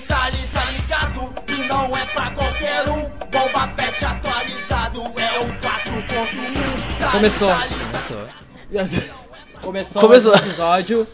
[0.00, 1.32] tali, tá ligado?
[1.48, 3.02] E não é pra qualquer um.
[3.30, 6.98] Bomba pet atualizado é o 4.1.
[6.98, 7.48] Tali, Começou.
[7.48, 8.26] tali, Começou.
[9.62, 10.32] Começou, Começou.
[10.32, 11.06] o episódio.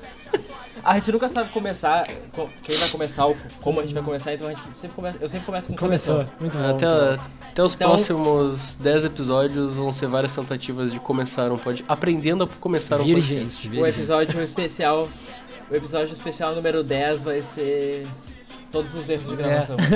[0.84, 4.32] A gente nunca sabe começar, co- quem vai começar, ou como a gente vai começar,
[4.32, 6.14] então a gente sempre começa, eu sempre começo com Começou.
[6.24, 6.34] começou.
[6.40, 6.64] Muito bom.
[6.76, 6.86] Até,
[7.16, 7.22] bom.
[7.52, 11.84] até os Então- próximos 10 episódios vão ser várias tentativas de começar um podcast.
[11.92, 13.68] Aprendendo a começar um podcast.
[13.68, 15.08] Virgens, O episódio especial,
[15.70, 18.06] o episódio especial número 10 vai ser
[18.70, 19.76] todos os erros de gravação.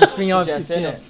[0.00, 0.04] É.
[0.04, 1.00] Spin-off, né?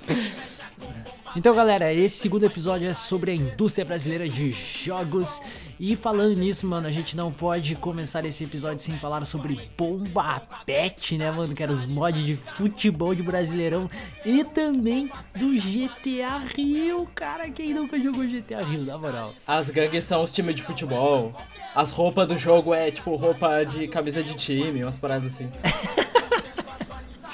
[1.36, 5.40] Então, galera, esse segundo episódio é sobre a indústria brasileira de jogos.
[5.78, 10.42] E falando nisso, mano, a gente não pode começar esse episódio sem falar sobre Bomba
[10.66, 11.54] Pet, né, mano?
[11.54, 13.88] Que era os mods de futebol de Brasileirão
[14.24, 17.48] e também do GTA Rio, cara.
[17.50, 19.32] Quem nunca jogou GTA Rio, na moral?
[19.46, 21.32] As gangues são os times de futebol.
[21.74, 25.48] As roupas do jogo é tipo roupa de camisa de time, umas paradas assim.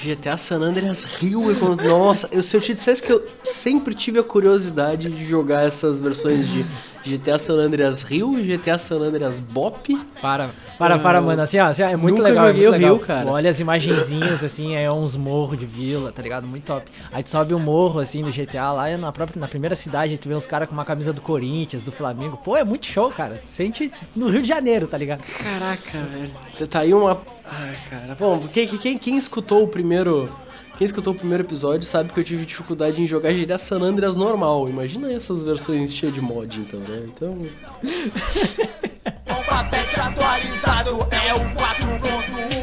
[0.05, 1.41] GTA San Andreas Rio.
[1.83, 5.97] Nossa, eu, se eu te dissesse que eu sempre tive a curiosidade de jogar essas
[5.97, 6.65] versões de
[7.05, 9.95] GTA San Andreas Rio e GTA San Andreas Bop.
[10.21, 11.41] Para, para, para, mano.
[11.41, 12.45] Assim, ó, assim, ó, é muito Nunca legal.
[12.45, 12.95] É joguei muito o legal.
[12.95, 13.21] Rio, cara.
[13.21, 16.47] Tu olha as imagenzinhas, assim, é uns morros de vila, tá ligado?
[16.47, 16.89] Muito top.
[17.11, 20.27] Aí tu sobe o morro, assim, do GTA lá, na, própria, na primeira cidade, tu
[20.27, 22.37] vê uns caras com uma camisa do Corinthians, do Flamengo.
[22.43, 23.39] Pô, é muito show, cara.
[23.43, 25.23] Tu sente no Rio de Janeiro, tá ligado?
[25.23, 26.67] Caraca, velho.
[26.67, 27.21] Tá aí uma.
[27.45, 28.15] Ai, cara.
[28.19, 30.29] Bom, quem, quem, quem escutou o primeiro.
[30.77, 34.15] Quem escutou o primeiro episódio sabe que eu tive dificuldade em jogar GTA San Andreas
[34.15, 34.67] normal.
[34.67, 37.03] Imagina essas versões cheias de mod, então, né?
[37.07, 37.37] Então.
[40.05, 42.54] Atualizado é o 4.1.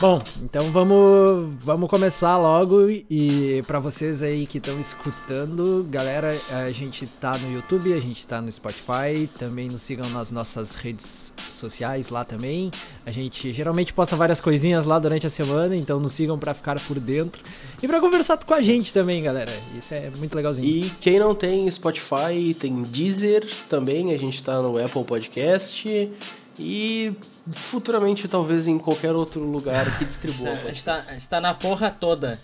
[0.00, 6.72] Bom, então vamos, vamos começar logo e pra vocês aí que estão escutando, galera, a
[6.72, 11.34] gente tá no YouTube, a gente tá no Spotify, também nos sigam nas nossas redes
[11.52, 12.70] sociais lá também.
[13.04, 16.80] A gente geralmente posta várias coisinhas lá durante a semana, então nos sigam pra ficar
[16.80, 17.42] por dentro
[17.82, 19.52] e pra conversar com a gente também, galera.
[19.76, 20.66] Isso é muito legalzinho.
[20.66, 24.14] E quem não tem Spotify, tem Deezer também.
[24.14, 26.10] A gente tá no Apple Podcast.
[26.58, 27.14] E
[27.52, 30.50] futuramente, talvez em qualquer outro lugar que distribua.
[30.64, 32.38] A gente, tá, tá na porra toda.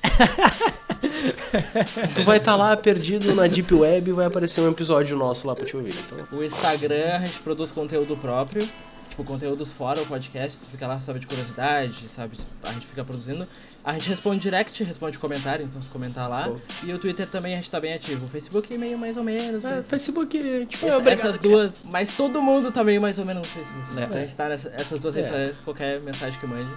[2.14, 5.54] tu vai estar lá perdido na Deep Web e vai aparecer um episódio nosso lá
[5.54, 5.94] pra te ouvir.
[5.94, 8.66] Então, O Instagram, a gente produz conteúdo próprio.
[9.16, 12.36] Tipo, conteúdos fora o podcast, fica lá, sabe, de curiosidade, sabe?
[12.62, 13.48] A gente fica produzindo.
[13.82, 16.48] A gente responde direct, responde comentário, então se comentar lá.
[16.50, 16.56] Bom.
[16.84, 18.26] E o Twitter também a gente tá bem ativo.
[18.26, 19.88] O Facebook meio mais ou menos, é, mas...
[19.88, 23.48] Facebook, tipo, Essa- obrigado, essas duas, mas todo mundo tá meio mais ou menos no
[23.48, 23.98] Facebook.
[23.98, 24.04] É.
[24.04, 25.34] Então a gente tá nessas essas duas redes É.
[25.34, 26.70] sociais, qualquer mensagem que mande,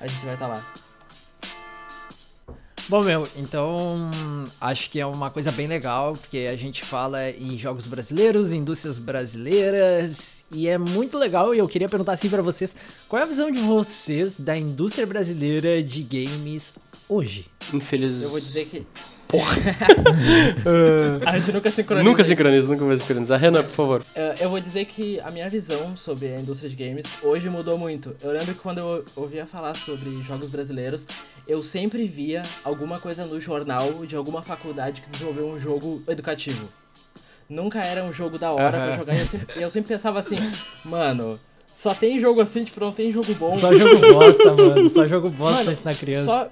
[0.00, 0.74] a gente vai estar tá lá.
[2.88, 4.08] Bom, meu, então
[4.60, 8.98] acho que é uma coisa bem legal, porque a gente fala em jogos brasileiros, indústrias
[8.98, 11.54] brasileiras, e é muito legal.
[11.54, 12.76] E eu queria perguntar assim pra vocês:
[13.08, 16.72] qual é a visão de vocês da indústria brasileira de games
[17.08, 17.46] hoje?
[17.72, 18.22] Infeliz.
[18.22, 18.86] Eu vou dizer que.
[21.26, 22.08] a gente nunca sincroniza.
[22.08, 22.30] Nunca isso.
[22.30, 23.40] sincroniza, nunca vai sincronizar.
[23.40, 24.04] Renan, por favor.
[24.14, 27.76] Eh, Eu vou dizer que a minha visão sobre a indústria de games hoje mudou
[27.76, 28.14] muito.
[28.22, 31.06] Eu lembro que quando eu ouvia falar sobre jogos brasileiros,
[31.46, 36.68] eu sempre via alguma coisa no jornal de alguma faculdade que desenvolveu um jogo educativo.
[37.48, 38.96] Nunca era um jogo da hora pra Aham.
[38.96, 39.14] jogar.
[39.14, 40.36] E eu sempre, eu sempre pensava assim,
[40.84, 41.38] mano,
[41.72, 43.52] só tem jogo assim, tipo, não tem jogo bom.
[43.52, 44.90] Só jogo bosta, mano.
[44.90, 46.24] Só jogo bosta Mano, pra ensinar criança.
[46.24, 46.48] Só,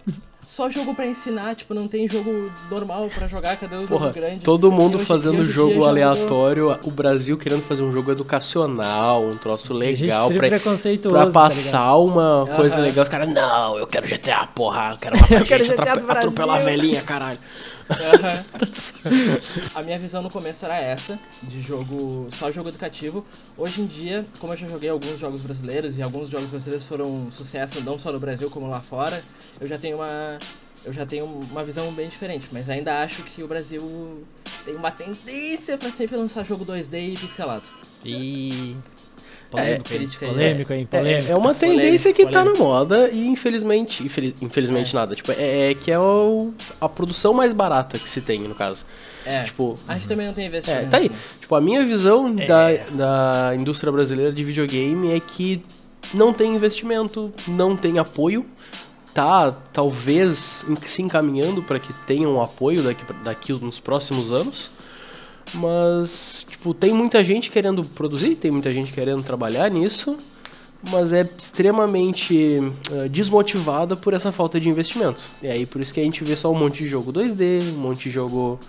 [0.47, 4.15] só jogo pra ensinar, tipo, não tem jogo normal pra jogar, cadê o Porra, jogo
[4.15, 4.45] grande?
[4.45, 5.89] todo mundo hoje- fazendo hoje dia jogo mudou.
[5.89, 11.33] aleatório, o Brasil querendo fazer um jogo educacional, um troço legal pra, preconceituoso, pra tá
[11.33, 12.85] passar uma coisa Aham.
[12.85, 13.03] legal.
[13.05, 15.91] Os caras, não, eu quero GTA, porra, eu quero matar Eu quero gente, GTA do
[16.01, 17.39] atrope- atropelar a velhinha, caralho.
[17.91, 18.45] Aham.
[19.75, 23.25] a minha visão no começo era essa, de jogo, só jogo educativo.
[23.57, 27.31] Hoje em dia, como eu já joguei alguns jogos brasileiros e alguns jogos brasileiros foram
[27.31, 29.23] sucesso não só no Brasil como lá fora,
[29.61, 30.39] eu já tenho uma
[30.85, 34.23] eu já tenho uma visão bem diferente, mas ainda acho que o Brasil
[34.65, 37.69] tem uma tendência pra sempre lançar jogo 2D e pixelado.
[38.05, 38.77] E.
[39.55, 40.09] Polêmico, É, hein?
[40.33, 40.87] polêmico, hein?
[40.91, 41.29] Polêmico.
[41.29, 42.65] É, é uma Polêmico, tendência que tá na polêmico.
[42.65, 47.53] moda e infelizmente, infeliz- infelizmente nada, tipo, é, é que é o, a produção mais
[47.53, 48.85] barata que se tem, no caso.
[49.27, 49.45] É.
[49.45, 50.91] Tipo, a gente também não tem É, investimento.
[50.91, 51.09] tá aí.
[51.09, 51.17] né?
[51.41, 55.63] Tipo, a minha visão da, da indústria brasileira de videogame é que
[56.13, 58.45] não tem investimento, não tem apoio.
[59.15, 64.73] Tá, talvez se encaminhando para que tenha um apoio daqui, daqui nos próximos anos.
[65.53, 70.17] Mas, tipo, tem muita gente querendo produzir, tem muita gente querendo trabalhar nisso.
[70.91, 72.61] Mas é extremamente
[72.93, 75.25] eh, desmotivada por essa falta de investimento.
[75.43, 77.79] E aí por isso que a gente vê só um monte de jogo 2D, um
[77.79, 78.61] monte de jogo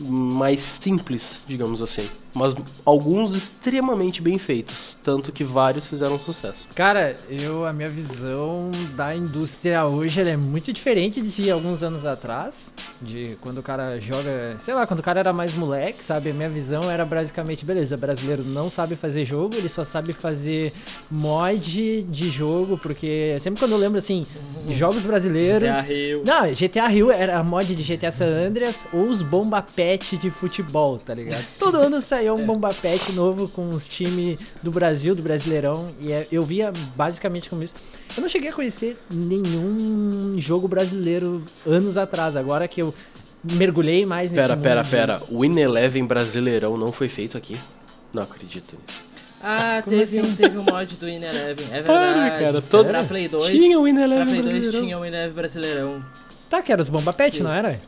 [0.00, 2.08] mais simples, digamos assim.
[2.34, 2.54] mas
[2.84, 6.68] alguns extremamente bem feitos, tanto que vários fizeram sucesso.
[6.74, 12.06] Cara, eu a minha visão da indústria hoje ela é muito diferente de alguns anos
[12.06, 12.72] atrás,
[13.02, 16.30] de quando o cara joga, sei lá, quando o cara era mais moleque, sabe?
[16.30, 20.72] A minha visão era basicamente, beleza, brasileiro não sabe fazer jogo, ele só sabe fazer
[21.10, 24.26] mod de jogo, porque sempre quando eu lembro assim,
[24.68, 26.22] jogos brasileiros, GTA Rio.
[26.24, 30.30] não, GTA Rio era a mod de GTA San Andreas ou os bomba pet de
[30.30, 31.44] futebol, tá ligado?
[31.58, 36.12] Todo ano saiu um bomba pet novo com os times do Brasil, do Brasileirão, e
[36.12, 37.74] é- eu via basicamente como isso.
[38.16, 42.92] Eu não cheguei a conhecer nenhum jogo brasileiro anos atrás, agora que eu
[43.54, 45.22] mergulhei mais nesse Pera, mundo pera, de- pera.
[45.30, 47.56] O Win Eleven Brasileirão não foi feito aqui?
[48.12, 49.08] Não acredito nisso.
[49.40, 50.20] Ah, Como teve, assim?
[50.32, 51.66] um, teve um mod do In Eleven.
[51.70, 52.30] É Para, verdade.
[52.30, 52.68] cara, Sério?
[52.70, 53.52] todo- Pra Play 2.
[53.52, 54.80] Tinha o Pra Eleven Play 2 Brasileirão.
[54.80, 56.04] tinha o In Eleven Brasileirão.
[56.50, 57.42] Tá, que era os bomba pet, Sim.
[57.44, 57.80] não era?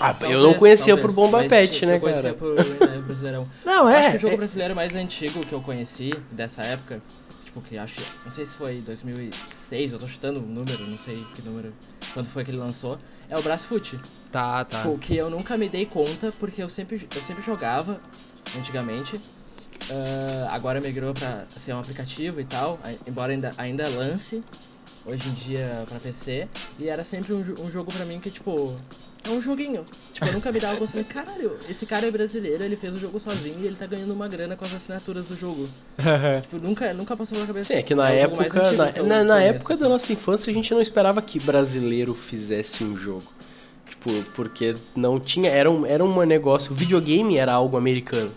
[0.00, 2.34] Ah, eu Talvez, não conhecia talvez, por Bomba Pet, né, Eu conhecia cara?
[2.34, 3.48] por In Eleven Brasileirão.
[3.64, 4.10] Não, Acho é.
[4.10, 7.00] que o jogo é- brasileiro mais antigo que eu conheci dessa época,
[7.44, 8.02] tipo, que acho que.
[8.24, 11.72] Não sei se foi 2006, eu tô chutando um número, não sei que número.
[12.12, 12.98] Quando foi que ele lançou,
[13.30, 13.98] é o Brasfoot.
[14.32, 14.78] Tá, tá.
[14.78, 18.00] Tipo, que eu nunca me dei conta, porque eu sempre, eu sempre jogava
[18.58, 19.20] antigamente.
[19.90, 24.42] Ah, agora migrou pra ser um aplicativo e tal, embora ainda, ainda lance
[25.06, 26.48] hoje em dia pra PC.
[26.78, 28.74] E era sempre um, um jogo pra mim que, tipo,
[29.24, 29.84] é um joguinho.
[30.12, 33.18] Tipo, eu nunca me dava conta, caralho, esse cara é brasileiro, ele fez o jogo
[33.18, 35.66] sozinho e ele tá ganhando uma grana com as assinaturas do jogo.
[36.42, 37.72] Tipo, nunca, nunca passou pela cabeça.
[37.72, 39.82] Sim, é que na mais época, antigo na, que na- na época assim.
[39.82, 43.24] da nossa infância, a gente não esperava que brasileiro fizesse um jogo.
[43.88, 45.50] Tipo, porque não tinha.
[45.50, 46.72] Era um, era um negócio.
[46.72, 48.30] O videogame era algo americano.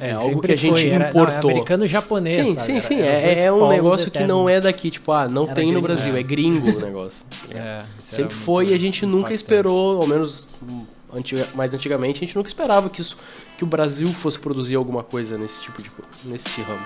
[0.00, 1.50] É, algo sempre que a gente foi, era- não, é importou.
[1.50, 2.66] americano japonês, sim, sabe?
[2.66, 3.00] sim, Era- sim.
[3.00, 4.52] era dois É, é um negócio que não eternos.
[4.52, 6.20] é daqui, tipo, ah, não Era tem no gringo, Brasil, é.
[6.20, 7.24] é gringo o negócio.
[7.54, 9.34] É, era Sempre foi e a gente nunca impactante.
[9.42, 13.16] esperou, ao menos hum, antiga- mais antigamente, a gente nunca esperava que, isso,
[13.56, 15.90] que o Brasil fosse produzir alguma coisa nesse tipo de
[16.24, 16.80] nesse ramo.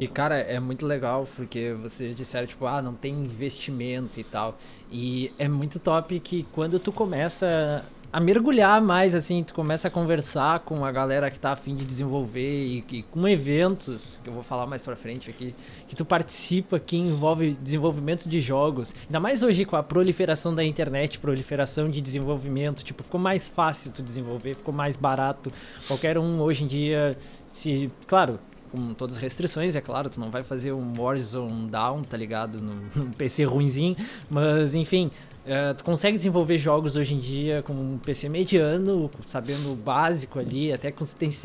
[0.00, 4.56] E cara, é muito legal porque vocês disseram, tipo, ah, não tem investimento e tal.
[4.90, 9.90] E é muito top que quando tu começa a mergulhar mais, assim, tu começa a
[9.90, 14.32] conversar com a galera que tá afim de desenvolver e, e com eventos, que eu
[14.32, 15.54] vou falar mais pra frente aqui,
[15.86, 18.94] que tu participa, que envolve desenvolvimento de jogos.
[19.06, 23.92] Ainda mais hoje com a proliferação da internet, proliferação de desenvolvimento, tipo, ficou mais fácil
[23.92, 25.52] tu desenvolver, ficou mais barato.
[25.86, 27.16] Qualquer um hoje em dia,
[27.46, 32.02] se, claro, com todas as restrições, é claro, tu não vai fazer um Warzone down,
[32.02, 33.96] tá ligado, num, num PC ruinzinho,
[34.30, 35.10] mas enfim,
[35.46, 40.38] eh, tu consegue desenvolver jogos hoje em dia com um PC mediano, sabendo o básico
[40.38, 40.92] ali, até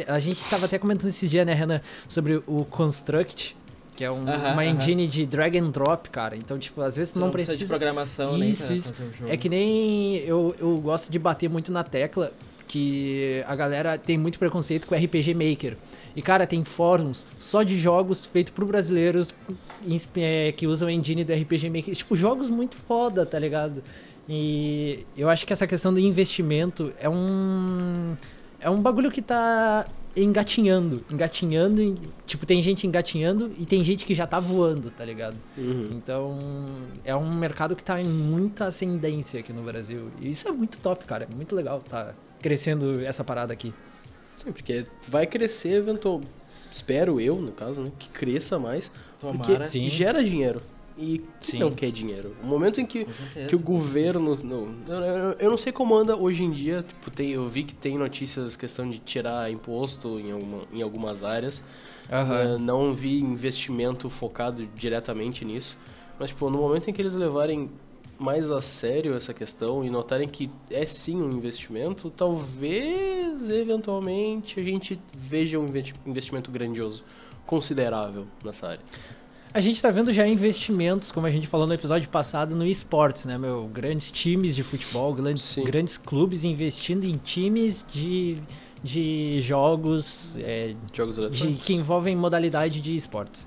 [0.08, 3.56] a gente tava até comentando esses dias, né, Renan, sobre o Construct,
[3.96, 4.66] que é um- Aham, uma aham.
[4.66, 7.58] engine de drag and drop, cara, então, tipo, às vezes tu, não, não precisa de
[7.60, 7.78] precisa...
[7.78, 8.94] programação nem Isso, pra isso.
[8.94, 9.32] fazer o jogo.
[9.32, 12.32] É que nem eu, eu gosto de bater muito na tecla
[12.74, 15.78] que a galera tem muito preconceito com RPG Maker.
[16.16, 19.32] E, cara, tem fóruns só de jogos feitos por brasileiros
[20.16, 21.96] é, que usam a engine do RPG Maker.
[21.96, 23.84] Tipo, jogos muito foda, tá ligado?
[24.28, 28.16] E eu acho que essa questão do investimento é um.
[28.60, 29.86] É um bagulho que tá
[30.18, 31.06] engatinhando.
[31.12, 31.96] Engatinhando.
[32.26, 35.38] Tipo, tem gente engatinhando e tem gente que já tá voando, tá ligado?
[35.92, 36.40] Então,
[37.06, 40.10] é um mercado que tá em muita ascendência aqui no Brasil.
[40.20, 41.28] E isso é muito top, cara.
[41.32, 43.74] É muito legal tá crescendo essa parada aqui.
[44.36, 46.22] Sim, porque vai crescer eventual.
[46.72, 47.92] Espero eu, no caso, né?
[47.98, 48.92] Que cresça mais.
[49.20, 49.38] Tomara.
[49.54, 49.90] Porque Sim.
[49.90, 50.62] gera dinheiro.
[50.98, 51.60] E quem Sim.
[51.60, 52.36] não quer dinheiro?
[52.44, 54.36] O momento em que, certeza, que o governo.
[54.44, 56.84] Não, eu, eu- não sei como anda hoje em dia.
[56.88, 61.24] Tipo, tem, eu vi que tem notícias questão de tirar imposto em, alguma, em algumas
[61.24, 61.64] áreas.
[62.10, 65.76] Eh, não vi investimento focado diretamente nisso.
[66.20, 67.72] Mas, tipo, no momento em que eles levarem
[68.24, 74.64] mais a sério essa questão e notarem que é sim um investimento, talvez, eventualmente, a
[74.64, 77.04] gente veja um investi- investimento grandioso,
[77.46, 78.80] considerável nessa área.
[79.54, 83.26] A gente tá vendo já investimentos, como a gente falou no episódio passado, no esportes,
[83.26, 83.68] né, meu?
[83.68, 85.64] Grandes times de futebol, grandes, Sim.
[85.66, 88.38] grandes clubes investindo em times de,
[88.82, 93.46] de jogos é, Jogos de, que envolvem modalidade de esportes.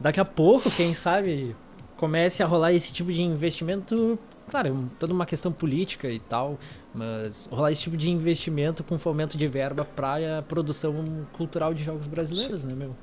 [0.00, 1.54] Daqui a pouco, quem sabe,
[1.96, 4.18] comece a rolar esse tipo de investimento.
[4.48, 6.58] Claro, é toda uma questão política e tal,
[6.94, 11.82] mas rolar esse tipo de investimento com fomento de verba para a produção cultural de
[11.82, 12.94] jogos brasileiros, né, meu?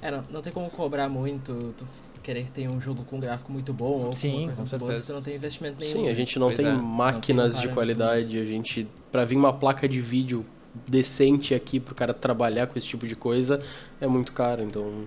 [0.00, 1.84] É, não, não tem como cobrar muito, tu
[2.22, 4.78] querer que tenha um jogo com gráfico muito bom ou Sim, com coisa com muito
[4.78, 5.92] boa, se tu não tem investimento nenhum.
[5.92, 6.72] Sim, a gente não Pois tem é.
[6.72, 10.44] máquinas Não tem de qualidade, a gente para vir uma placa de vídeo
[10.88, 13.62] decente aqui pro cara trabalhar com esse tipo de coisa
[14.00, 15.04] é muito caro, então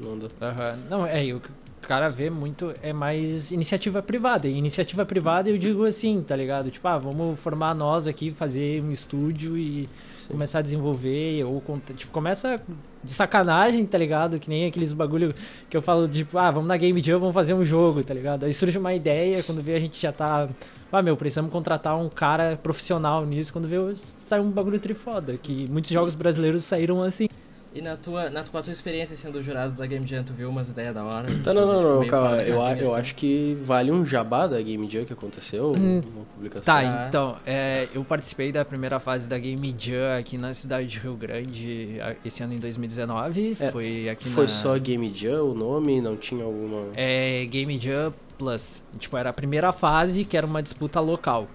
[0.00, 0.28] não dá.
[0.40, 0.78] Aham.
[0.88, 1.40] Não, é, e
[1.84, 4.46] o cara vê muito é mais iniciativa privada.
[4.48, 6.70] E iniciativa privada eu digo assim, tá ligado?
[6.70, 9.88] Tipo, ah, vamos formar nós aqui, fazer um estúdio e
[10.28, 11.44] começar a desenvolver.
[11.44, 11.62] Ou
[11.96, 12.60] tipo, começa
[13.02, 14.38] de sacanagem, tá ligado?
[14.38, 15.34] Que nem aqueles bagulho
[15.70, 18.44] que eu falo, tipo, ah, vamos na Game Jam, vamos fazer um jogo, tá ligado?
[18.44, 20.48] Aí surge uma ideia, quando vê a gente já tá.
[20.90, 23.52] Ah, meu, precisamos contratar um cara profissional nisso.
[23.52, 25.36] Quando vê, sai um bagulho trifoda.
[25.36, 27.28] Que muitos jogos brasileiros saíram assim.
[27.74, 30.70] E na tua, na tua, tua experiência sendo jurado da Game Jam, tu viu umas
[30.70, 31.28] ideias da hora?
[31.44, 32.36] Tá, não, não, não, calma.
[32.38, 36.64] Eu, eu acho que vale um jabá da Game Jam que aconteceu, hum, uma publicação.
[36.64, 37.06] Tá, ah.
[37.08, 41.14] então, é, eu participei da primeira fase da Game Jam aqui na cidade de Rio
[41.14, 43.56] Grande esse ano em 2019.
[43.60, 44.48] É, foi aqui Foi na...
[44.48, 46.00] só Game Jam o nome?
[46.00, 46.88] Não tinha alguma...
[46.96, 48.82] É, Game Jam Plus.
[48.98, 51.48] Tipo, era a primeira fase que era uma disputa local.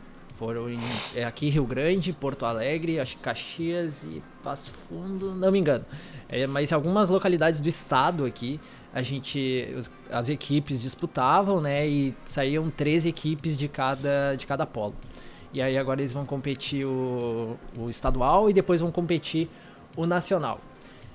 [0.44, 0.78] Foram em,
[1.16, 5.86] é, aqui Rio Grande, Porto Alegre, acho Caxias e Passo Fundo, não me engano.
[6.28, 8.60] É, mas algumas localidades do estado aqui,
[8.94, 9.74] a gente,
[10.12, 11.88] as equipes disputavam, né?
[11.88, 14.94] E saíam três equipes de cada, de cada polo.
[15.54, 19.50] E aí agora eles vão competir o, o estadual e depois vão competir
[19.96, 20.60] o nacional.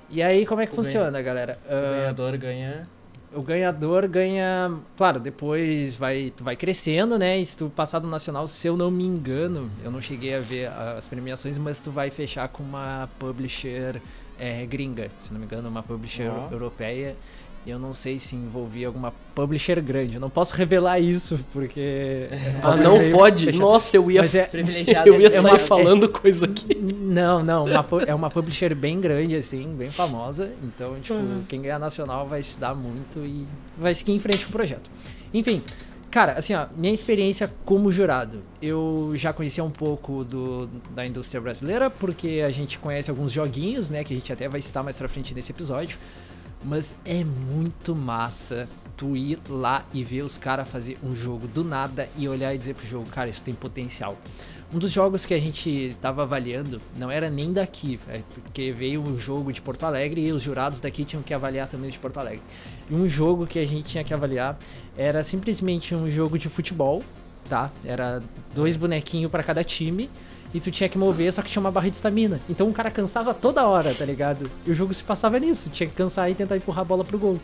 [0.09, 1.59] E aí como é que o funciona, ganha, galera?
[1.67, 2.89] O uh, ganhador ganha
[3.33, 4.73] o ganhador ganha.
[4.97, 7.39] Claro, depois vai, tu vai crescendo, né?
[7.39, 10.41] E se tu passar do nacional, se eu não me engano, eu não cheguei a
[10.41, 14.01] ver as premiações, mas tu vai fechar com uma publisher
[14.39, 16.53] é, gringa, se não me engano, uma publisher oh.
[16.53, 17.17] europeia.
[17.69, 20.15] E eu não sei se envolvia alguma publisher grande.
[20.15, 22.31] Eu não posso revelar isso, porque.
[22.63, 23.45] Ah, não pode?
[23.45, 23.61] Fechado.
[23.61, 24.23] Nossa, eu ia.
[24.23, 26.75] Mas é, privilegiado eu ia é sair falando é, coisa aqui.
[26.75, 27.67] Não, não.
[27.67, 30.51] Uma, é uma publisher bem grande, assim, bem famosa.
[30.63, 31.43] Então, tipo, uhum.
[31.47, 33.47] quem ganhar nacional vai se dar muito e
[33.77, 34.91] vai seguir em frente com o projeto.
[35.35, 35.63] Enfim.
[36.11, 41.39] Cara, assim, ó, minha experiência como jurado, eu já conhecia um pouco do, da indústria
[41.39, 44.97] brasileira, porque a gente conhece alguns joguinhos, né, que a gente até vai citar mais
[44.97, 45.99] pra frente nesse episódio.
[46.65, 51.63] Mas é muito massa tu ir lá e ver os caras fazer um jogo do
[51.63, 54.19] nada e olhar e dizer pro jogo, cara, isso tem potencial.
[54.75, 59.01] Um dos jogos que a gente tava avaliando não era nem daqui, é porque veio
[59.01, 62.19] um jogo de Porto Alegre e os jurados daqui tinham que avaliar também de Porto
[62.19, 62.43] Alegre.
[62.91, 64.59] E um jogo que a gente tinha que avaliar
[64.97, 67.03] era simplesmente um jogo de futebol,
[67.49, 67.71] tá?
[67.83, 68.21] Era
[68.55, 70.11] dois bonequinhos para cada time
[70.53, 72.41] e tu tinha que mover, só que tinha uma barra de estamina.
[72.49, 74.51] Então o cara cansava toda hora, tá ligado?
[74.67, 77.19] E o jogo se passava nisso, tinha que cansar e tentar empurrar a bola pro
[77.19, 77.39] gol.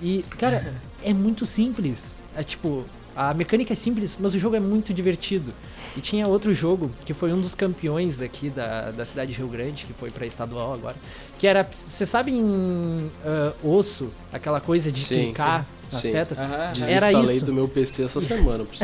[0.00, 2.14] E, cara, é muito simples.
[2.34, 2.84] É tipo,
[3.16, 5.54] a mecânica é simples, mas o jogo é muito divertido.
[5.96, 9.48] E tinha outro jogo, que foi um dos campeões aqui da, da cidade de Rio
[9.48, 10.96] Grande, que foi pra estadual agora.
[11.38, 16.10] Que era, você sabe em uh, osso, aquela coisa de sim, clicar sim, nas sim.
[16.10, 16.38] setas?
[16.38, 16.86] Uhum.
[16.88, 17.44] Era isso.
[17.44, 18.74] do meu PC essa semana, por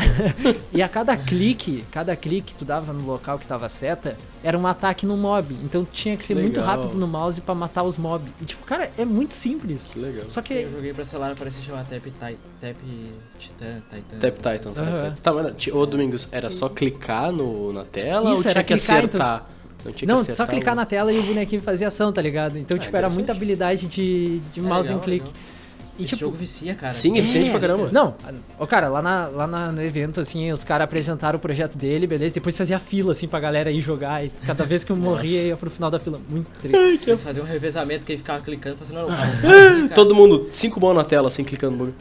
[0.71, 4.19] E a cada clique, cada clique que tu dava no local que tava a seta,
[4.43, 5.57] era um ataque no mob.
[5.65, 6.51] Então tinha que ser Legal.
[6.51, 8.31] muito rápido no mouse para matar os mob.
[8.41, 9.91] E tipo, cara, é muito simples.
[9.93, 10.25] Que legal.
[10.29, 10.53] Só que...
[10.53, 12.77] Eu joguei pra celular, parece chamar Tap, Tap, Tap
[13.39, 14.19] Titan, Titan.
[14.19, 14.83] Tap Titan.
[14.83, 15.15] Uhum.
[15.23, 18.85] Tá, mas, ô Domingos, era só clicar no, na tela Isso, ou era tinha que
[18.85, 19.47] clicar, acertar?
[19.49, 19.62] Então...
[20.07, 22.59] Não, não só clicar na tela e o bonequinho fazia ação, tá ligado?
[22.59, 25.27] Então, ah, tipo, era muita habilidade de, de é mouse legal, clique.
[25.27, 25.53] Legal.
[25.99, 26.95] E, Esse tipo, jogo vicia, cara.
[26.95, 27.91] Sim, é viciante pra caramba.
[27.93, 28.15] Não,
[28.59, 32.07] o cara, lá, na, lá na, no evento, assim, os caras apresentaram o projeto dele,
[32.07, 32.35] beleza?
[32.35, 34.25] Depois fazia fila, assim, pra galera ir jogar.
[34.25, 36.19] E cada vez que eu morria, ia pro final da fila.
[36.31, 37.09] Muito triste.
[37.09, 40.95] Eles faziam um revezamento que ele ficava clicando, fazendo, não, cara, Todo mundo, cinco mãos
[40.95, 41.97] na tela, assim, clicando no bagulho.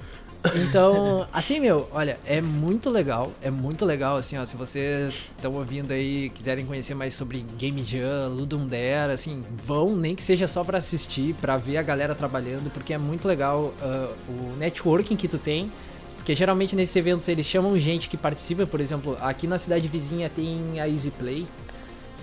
[0.55, 5.53] Então, assim, meu, olha, é muito legal, é muito legal, assim, ó, se vocês estão
[5.53, 10.47] ouvindo aí, quiserem conhecer mais sobre Game Jam, Ludum Dare, assim, vão, nem que seja
[10.47, 15.15] só para assistir, para ver a galera trabalhando, porque é muito legal uh, o networking
[15.15, 15.71] que tu tem,
[16.15, 20.29] porque geralmente nesses eventos eles chamam gente que participa, por exemplo, aqui na cidade vizinha
[20.29, 21.47] tem a Easy Play,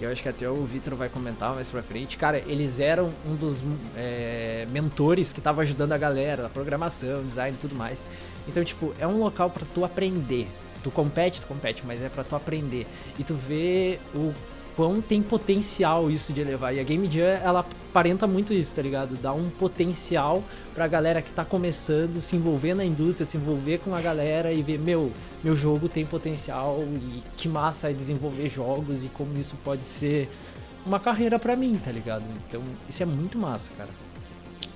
[0.00, 2.17] eu acho que até o Vitor vai comentar mais pra frente.
[2.17, 3.64] Cara, eles eram um dos
[3.97, 8.07] é, mentores que tava ajudando a galera na programação, design e tudo mais.
[8.47, 10.49] Então, tipo, é um local para tu aprender.
[10.83, 12.87] Tu compete, tu compete, mas é para tu aprender.
[13.19, 14.33] E tu vê o
[14.78, 16.73] quão tem potencial isso de elevar.
[16.73, 19.16] E a Game Jam, ela aparenta muito isso, tá ligado?
[19.16, 20.40] Dá um potencial
[20.73, 24.62] pra galera que tá começando, se envolver na indústria, se envolver com a galera e
[24.62, 25.11] ver, meu,
[25.42, 30.30] meu jogo tem potencial e que massa é desenvolver jogos e como isso pode ser
[30.87, 32.23] uma carreira para mim, tá ligado?
[32.47, 33.90] Então, isso é muito massa, cara.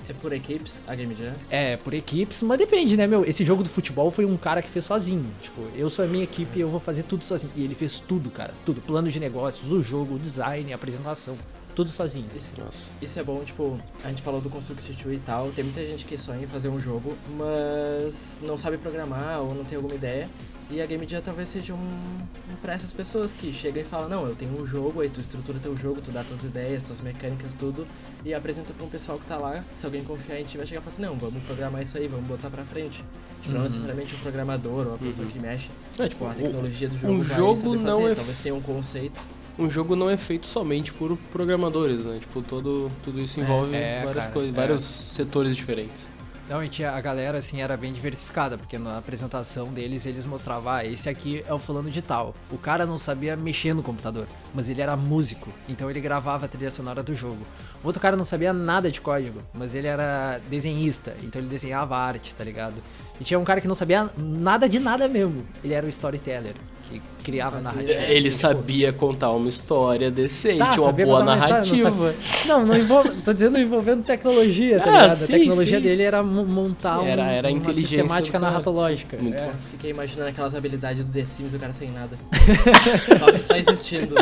[0.08, 1.32] É por equipes a Game Jam?
[1.48, 3.24] É, por equipes, mas depende, né, meu?
[3.24, 5.30] Esse jogo do futebol foi um cara que fez sozinho.
[5.40, 7.52] Tipo, eu sou a minha equipe e eu vou fazer tudo sozinho.
[7.56, 8.52] E ele fez tudo, cara.
[8.64, 8.80] Tudo.
[8.80, 11.36] Plano de negócios, o jogo, o design, a apresentação.
[11.74, 12.26] tudo sozinho.
[12.36, 12.90] Isso, Nossa.
[13.00, 16.04] isso é bom, tipo, a gente falou do Construct 2 e tal, tem muita gente
[16.04, 20.28] que sonha em fazer um jogo, mas não sabe programar ou não tem alguma ideia.
[20.72, 24.08] E a Game Jam talvez seja um, um pra essas pessoas que chegam e falam,
[24.08, 27.02] não, eu tenho um jogo, aí tu estrutura teu jogo, tu dá tuas ideias, tuas
[27.02, 27.86] mecânicas, tudo,
[28.24, 30.80] e apresenta pra um pessoal que tá lá, se alguém confiar em ti, vai chegar
[30.80, 33.04] e falar assim, não, vamos programar isso aí, vamos botar pra frente.
[33.42, 33.64] Tipo, não Uhum.
[33.64, 37.12] necessariamente um programador ou a pessoa que mexe É, com tipo, a tecnologia do jogo
[37.12, 39.26] um vai jogo saber não fazer, é- talvez tenha um conceito.
[39.58, 42.18] um jogo não é feito somente por programadores, né?
[42.18, 44.56] Tipo, todo, tudo isso envolve É, várias cara, coisas, é.
[44.56, 46.10] vários setores diferentes.
[46.52, 50.70] Não, e tinha, a galera, assim, era bem diversificada, porque na apresentação deles, eles mostravam,
[50.70, 52.34] ah, esse aqui é o fulano de tal.
[52.50, 56.48] O cara não sabia mexer no computador, mas ele era músico, então ele gravava a
[56.50, 57.40] trilha sonora do jogo.
[57.82, 61.96] O outro cara não sabia nada de código, mas ele era desenhista, então ele desenhava
[61.96, 62.74] arte, tá ligado?
[63.22, 66.54] E tinha um cara que não sabia nada de nada mesmo, ele era o storyteller,
[66.90, 68.00] que criava Fazia- narrativa.
[68.12, 71.90] Ele tipo- sabia contar uma história decente, Tá, uma sabia boa contar uma história, não
[71.92, 72.14] narrativa.
[72.48, 75.16] Não, não envolve, tô dizendo envolvendo tecnologia, tá Ah, ligado?
[75.18, 75.84] sim, a tecnologia sim.
[75.84, 79.16] dele era mo- montar um- Era- era uma sistemática narratológica.
[79.18, 79.46] Muito É.
[79.46, 79.52] bom.
[79.60, 82.18] Fiquei imaginando aquelas habilidades do The Sims e o cara sem nada.
[83.16, 84.16] só, só existindo.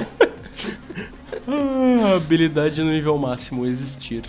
[1.49, 4.25] Ah, habilidade no nível máximo, existir.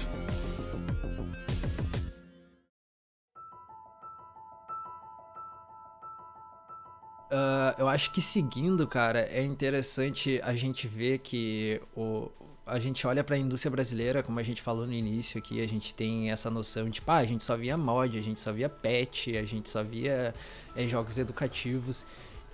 [7.31, 12.29] Ah, eu acho que seguindo, cara, é interessante a gente ver que o,
[12.65, 15.95] a gente olha pra indústria brasileira, como a gente falou no início aqui, a gente
[15.95, 19.29] tem essa noção de, pá, a gente só via mod, a gente só via patch,
[19.29, 20.35] a gente só via
[20.75, 22.05] eh, jogos educativos.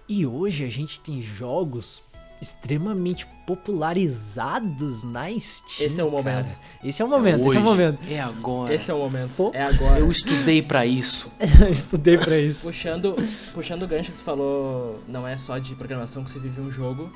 [0.07, 2.01] E hoje a gente tem jogos
[2.41, 5.87] extremamente popularizados na Steam.
[5.87, 6.23] Esse é o cara.
[6.23, 6.59] momento.
[6.83, 7.99] Esse é o momento, esse é o momento.
[8.09, 8.73] É agora.
[8.73, 9.35] Esse é o momento.
[9.35, 9.51] Pô.
[9.53, 9.99] É agora.
[9.99, 11.31] Eu estudei pra isso.
[11.61, 12.61] Eu estudei pra isso.
[12.65, 13.15] Puxando,
[13.53, 16.71] puxando o gancho que tu falou, não é só de programação que você vive um
[16.71, 17.11] jogo,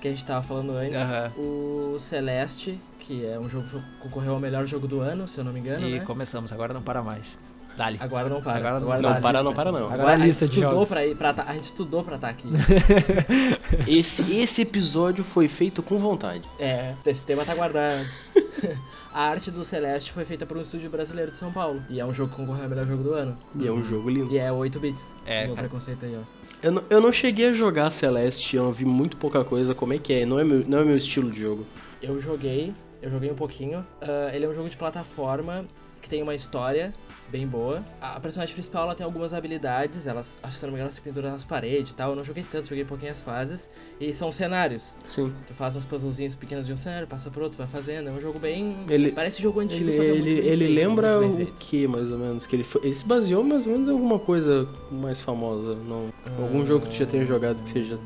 [0.00, 0.92] que a gente tava falando antes.
[1.36, 5.44] O Celeste, que é um jogo que concorreu ao melhor jogo do ano, se eu
[5.44, 6.04] não me engano, E né?
[6.04, 7.38] começamos, agora não para mais.
[7.76, 7.98] Dali.
[8.00, 8.56] Agora não para.
[8.56, 9.44] Agora não- tá não na para, lista.
[9.44, 9.78] não para, não.
[9.80, 12.02] Agora, Agora a a gente lista de estudou pra ir pra tá- a gente estudou
[12.02, 12.48] pra estar aqui.
[13.86, 16.48] Esse, esse episódio foi feito com vontade.
[16.58, 18.06] é, esse tema tá guardado.
[19.12, 21.82] a arte do Celeste foi feita por um estúdio brasileiro de São Paulo.
[21.88, 23.36] E é um jogo que concorreu ao melhor jogo do ano.
[23.58, 24.32] E é um jogo lindo.
[24.32, 25.14] E é 8 bits.
[25.24, 25.68] É, Meu cara.
[25.68, 26.20] preconceito aí, ó.
[26.62, 29.98] Eu não, eu não cheguei a jogar Celeste, eu vi muito pouca coisa, como é
[29.98, 31.66] que é, não é meu, não é meu estilo de jogo.
[32.02, 33.86] Eu joguei, eu joguei um pouquinho.
[34.00, 35.64] Ah, ele é um jogo de plataforma
[36.00, 36.92] que tem uma história
[37.30, 37.82] bem boa.
[38.00, 41.44] A personagem principal ela tem algumas habilidades, elas, se não me engano, se pendura nas
[41.44, 42.10] paredes e tal.
[42.10, 43.68] Eu não joguei tanto, joguei pouquinho as fases.
[44.00, 44.98] E são cenários.
[45.04, 45.32] Sim.
[45.46, 48.08] Tu faz uns puzzlezinhos pequenos de um cenário, passa pro outro, vai fazendo.
[48.08, 48.76] É um jogo bem.
[48.88, 51.54] Ele- Parece jogo antigo, Ele, só que é muito ele, ele feito, lembra muito o
[51.54, 52.46] que, mais ou menos?
[52.46, 55.74] Que ele, ele se baseou mais ou menos em alguma coisa mais famosa.
[55.74, 57.98] Não, algum jogo que tu já tenha jogado que seja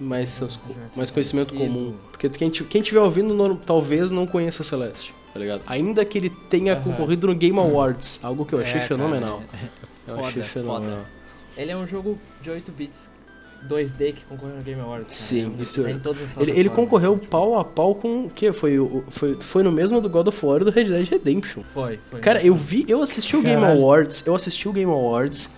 [0.00, 1.74] mais, mais seja conhecimento conhecido.
[1.78, 1.94] comum.
[2.10, 5.62] Porque quem, quem tiver ouvindo não- talvez não conheça Celeste, tá ligado?
[5.66, 9.42] Ainda que ele tenha concorrido no Game Awards, algo que eu achei É, fenomenal.
[9.50, 9.62] cara,
[10.08, 11.00] Eu Foda, achei fenomenal.
[11.56, 13.10] Ele é um jogo de 8 bits
[13.68, 15.12] 2D que concorreu no Game Awards.
[15.12, 15.16] Cara.
[15.24, 18.26] Sim, É um- isso- tá em todas as Ele, ele concorreu pau a pau com
[18.26, 18.52] o que?
[18.52, 21.62] Foi, o- foi, foi no mesmo do God of War e do Red Dead Redemption.
[21.62, 22.20] Foi, foi.
[22.20, 22.50] Cara, mesmo.
[22.50, 23.80] eu vi, eu assisti o Game Caralho.
[23.80, 25.48] Awards, eu assisti o Game Awards,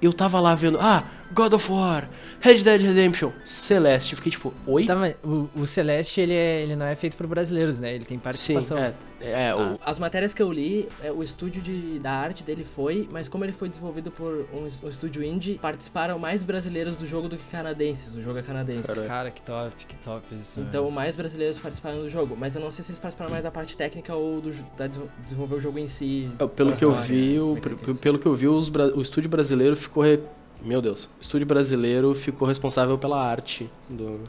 [0.00, 2.08] eu tava lá vendo, ah, God of War,
[2.40, 4.86] Red Dead Redemption, Celeste, eu fiquei tipo, oi?
[4.86, 7.94] Tá, mas o, o Celeste, ele, é- ele não é feito por brasileiros, né?
[7.94, 8.78] Ele tem Sim, participação.
[8.78, 12.64] é, é, o, As matérias que eu li, é, o estúdio de, da arte dele
[12.64, 17.06] foi, mas como ele foi desenvolvido por um, um estúdio indie, participaram mais brasileiros do
[17.06, 18.14] jogo do que canadenses.
[18.16, 19.00] O jogo é canadense.
[19.06, 20.60] Cara, que top, que top isso.
[20.60, 22.36] Então, mais brasileiros participaram do jogo.
[22.38, 25.00] Mas eu não sei se eles participaram mais da parte técnica ou do, da des-
[25.24, 26.30] desenvolver o jogo em si.
[26.38, 28.00] é, pelo que eu vi, o, mecânicas.
[28.00, 30.20] pelo que eu vi, os o estúdio brasileiro ficou, re-
[30.62, 34.20] meu Deus, o estúdio brasileiro ficou responsável pela arte do,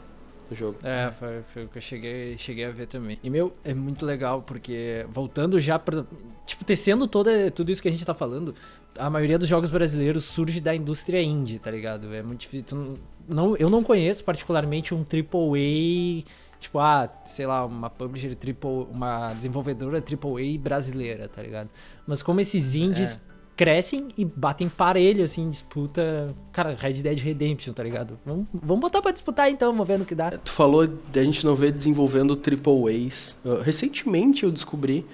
[0.52, 0.78] do jogo.
[0.82, 3.18] É, foi, foi o que eu cheguei, cheguei a ver também.
[3.22, 6.04] E, meu, é muito legal, porque voltando já pra.
[6.46, 8.54] Tipo, tecendo toda, tudo isso que a gente tá falando,
[8.98, 12.12] a maioria dos jogos brasileiros surge da indústria indie, tá ligado?
[12.14, 12.66] É muito difícil.
[12.66, 16.24] tu não- Não, eu não conheço particularmente um AAA.
[16.58, 21.68] Tipo, ah, sei lá, uma publisher triple, uma desenvolvedora AAA brasileira, tá ligado?
[22.06, 23.20] Mas como esses indies
[23.62, 26.34] crescem e batem parelho, assim, em disputa.
[26.52, 28.18] Cara, Red Dead Redemption, tá ligado?
[28.26, 30.32] Vamos, vamos botar pra disputar então, vamos ver no que dá.
[30.32, 33.36] Tu falou de a gente não ver desenvolvendo triple A's.
[33.44, 35.06] Uh, recentemente eu descobri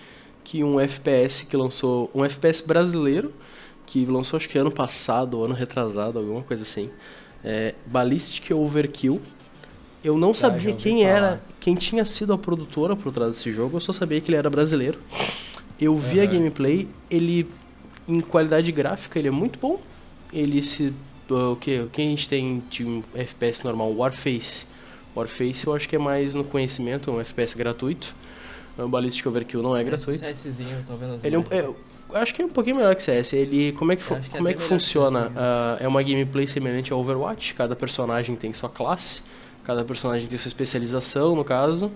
[0.42, 3.34] que um FPS que lançou, um FPS brasileiro,
[3.84, 6.88] que lançou acho que ano passado, ou ano retrasado, alguma coisa assim,
[7.44, 9.20] é Ballistic Overkill.
[10.02, 11.40] Eu não já sabia quem era, falar.
[11.61, 14.48] quem tinha sido a produtora por trás desse jogo, eu só sabia que ele era
[14.48, 14.98] brasileiro.
[15.78, 16.32] Eu vi a Aham.
[16.32, 17.46] gameplay, ele
[18.09, 19.81] em qualidade gráfica ele é muito bom.
[20.33, 20.92] Ele se
[21.31, 24.66] uh, o que o que a gente tem de um FPS normal, Warface.
[25.16, 28.14] Warface eu acho que é mais no conhecimento, é um FPS gratuito.
[28.77, 30.21] O Ballistic Overkill não é O gratuito.
[30.21, 31.77] CSzinho, eu tô vendo as Ele é, um- é, eu
[32.12, 33.33] acho que é um pouquinho melhor que CS.
[33.35, 35.21] Ele, como é que, que é como é que que funciona?
[35.23, 35.38] CS mesmo.
[35.40, 37.55] Ah, é uma gameplay semelhante ao Overwatch.
[37.55, 39.23] Cada personagem tem sua classe,
[39.64, 41.90] cada personagem tem sua especialização, no caso.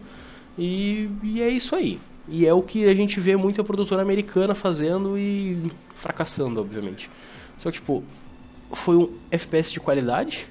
[0.59, 2.01] E, e é isso aí.
[2.28, 7.11] E é o que a gente vê muita produtora americana fazendo e fracassando, obviamente.
[7.58, 8.02] Só que, tipo,
[8.72, 10.46] foi um FPS de qualidade,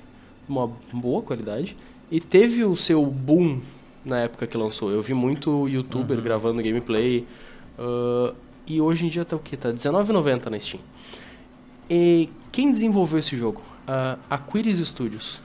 [0.47, 1.75] uma boa qualidade,
[2.10, 3.62] e teve o seu boom
[4.03, 4.91] na época que lançou.
[4.91, 7.25] Eu vi muito youtuber gravando gameplay,
[7.79, 8.34] ah,
[8.67, 9.57] e hoje em dia tá o que?
[9.57, 10.81] Tá R$19,90 na Steam.
[11.89, 13.62] E quem desenvolveu esse jogo?
[13.88, 15.39] A Aquiris Studios.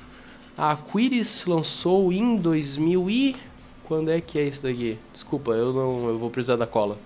[0.57, 3.37] A Aquiris lançou em 2000 e...
[3.87, 4.99] Quando é que é isso daqui?
[5.13, 6.99] Desculpa, eu não, eu vou precisar da cola.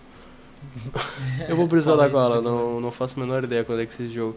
[1.48, 3.86] eu vou precisar da cola, não tem não, não faço a menor ideia quando é
[3.86, 4.36] que é esse jogo.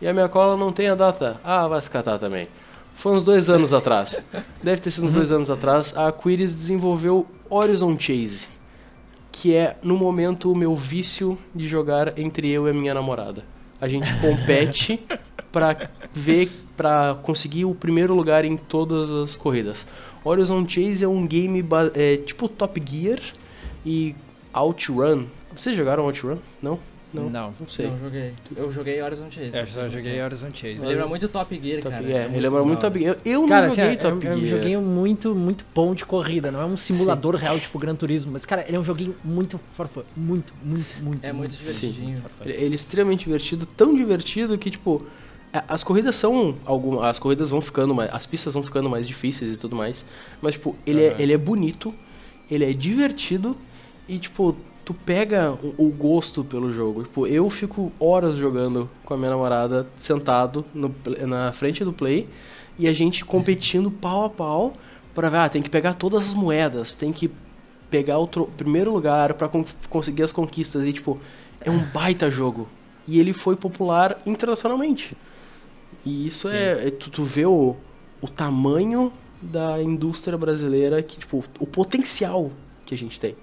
[0.00, 1.40] E a minha cola não tem a data.
[1.42, 2.48] Ah, vai se catar também.
[2.94, 4.22] Foi uns dois anos atrás.
[4.62, 5.96] Deve ter sido uns dois anos atrás.
[5.96, 8.46] A Aquiris desenvolveu Horizon Chase.
[9.32, 13.44] Que é, no momento, o meu vício de jogar entre eu e a minha namorada.
[13.80, 15.00] A gente compete
[15.50, 19.86] pra ver, pra conseguir o primeiro lugar em todas as corridas.
[20.24, 23.20] Horizon Chase é um game é, tipo Top Gear
[23.84, 24.14] e
[24.52, 25.26] OutRun.
[25.54, 26.38] Vocês jogaram OutRun?
[26.62, 26.78] Não?
[27.14, 27.30] Não.
[27.30, 27.54] Não.
[27.60, 27.86] Não sei.
[27.86, 28.32] Não, joguei.
[28.56, 29.56] Eu joguei Horizon Chase.
[29.56, 30.88] Eu só joguei Horizon Me Chase.
[30.88, 32.04] lembra muito Top Gear, Top cara.
[32.04, 32.24] Gear.
[32.24, 32.98] É me lembra muito Top.
[32.98, 33.16] Gear.
[33.24, 34.46] Eu Cara, não assim, joguei é, Top é um Gear.
[34.46, 36.50] joguinho muito, muito bom de corrida.
[36.50, 38.32] Não é um simulador real, tipo Gran Turismo.
[38.32, 40.02] Mas, cara, ele é um joguinho muito farfã.
[40.16, 41.24] Muito, muito, muito.
[41.24, 42.16] É muito divertidinho.
[42.16, 42.44] farfã.
[42.44, 45.06] Ele, ele é extremamente divertido, tão divertido que, tipo,
[45.68, 46.54] as corridas são.
[46.64, 48.12] Algumas, as corridas vão ficando mais.
[48.12, 50.04] As pistas vão ficando mais difíceis e tudo mais.
[50.40, 51.94] Mas, tipo, ele, é, ele é bonito,
[52.50, 53.56] ele é divertido
[54.08, 57.04] e, tipo, tu pega o, o gosto pelo jogo.
[57.04, 60.94] Tipo, eu fico horas jogando com a minha namorada, sentado no
[61.26, 62.28] na frente do play,
[62.78, 64.72] e a gente competindo pau a pau
[65.14, 67.30] pra ver, ah, tem que pegar todas as moedas, tem que
[67.88, 70.86] pegar o primeiro lugar pra con- conseguir as conquistas.
[70.86, 71.18] E, tipo,
[71.60, 72.68] é um baita jogo.
[73.06, 75.16] E ele foi popular internacionalmente.
[76.04, 76.54] E isso Sim.
[76.54, 77.76] é, é- tu, tu vê o,
[78.20, 82.50] o tamanho da indústria brasileira, que, tipo, o potencial
[82.86, 83.36] que a gente tem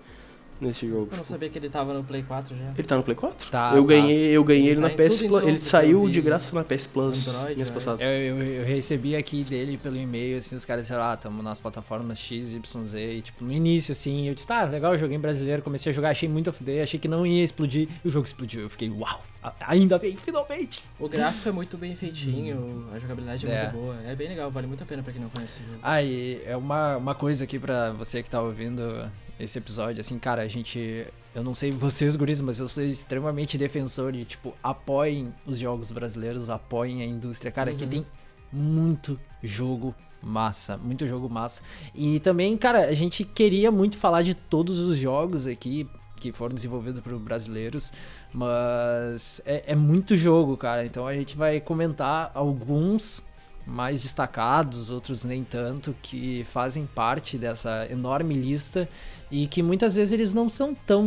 [0.61, 1.01] nesse jogo.
[1.11, 2.65] Eu não Tipo, sabia que ele tava no Play 4 já.
[2.77, 3.49] ele tá no Play 4?
[3.49, 3.87] Tá, eu tá.
[3.87, 5.21] ganhei, eu ganhei ele Ele na tá em PS Plus.
[5.43, 8.01] então, ele saiu de graça na PS Plus Android, mês passado.
[8.01, 11.59] Eu, eu, eu recebi aqui dele pelo e-mail, assim, os caras disseram, ah, tamo nas
[11.59, 15.19] plataformas X, Y, Z, e, tipo, no início, assim, eu disse, tá, legal, joguei em
[15.19, 18.25] brasileiro, comecei a jogar, achei muito FD, achei que não ia explodir, e o jogo
[18.25, 19.23] explodiu, eu fiquei, uau,
[19.67, 20.83] ainda bem, finalmente!
[20.99, 23.61] O gráfico é muito bem feitinho, a jogabilidade é, É.
[23.63, 23.95] muito boa.
[24.05, 25.79] É bem legal, vale muito a pena pra quem não conhece o jogo.
[25.81, 29.09] Ah, e é uma, uma coisa aqui pra você que tá ouvindo
[29.43, 31.07] esse episódio, assim, cara, a gente.
[31.33, 35.91] Eu não sei vocês, guris, mas eu sou extremamente defensor de, tipo, apoiem os jogos
[35.91, 37.51] brasileiros, apoiem a indústria.
[37.51, 38.05] Cara, aqui tem
[38.51, 41.61] muito jogo massa, muito jogo massa.
[41.95, 46.53] E também, cara, a gente queria muito falar de todos os jogos aqui que foram
[46.53, 47.91] desenvolvidos por brasileiros,
[48.31, 50.85] mas é, é muito jogo, cara.
[50.85, 53.23] Então a gente vai comentar alguns
[53.65, 58.87] mais destacados, outros nem tanto, que fazem parte dessa enorme lista
[59.31, 61.03] e que muitas vezes eles não são tão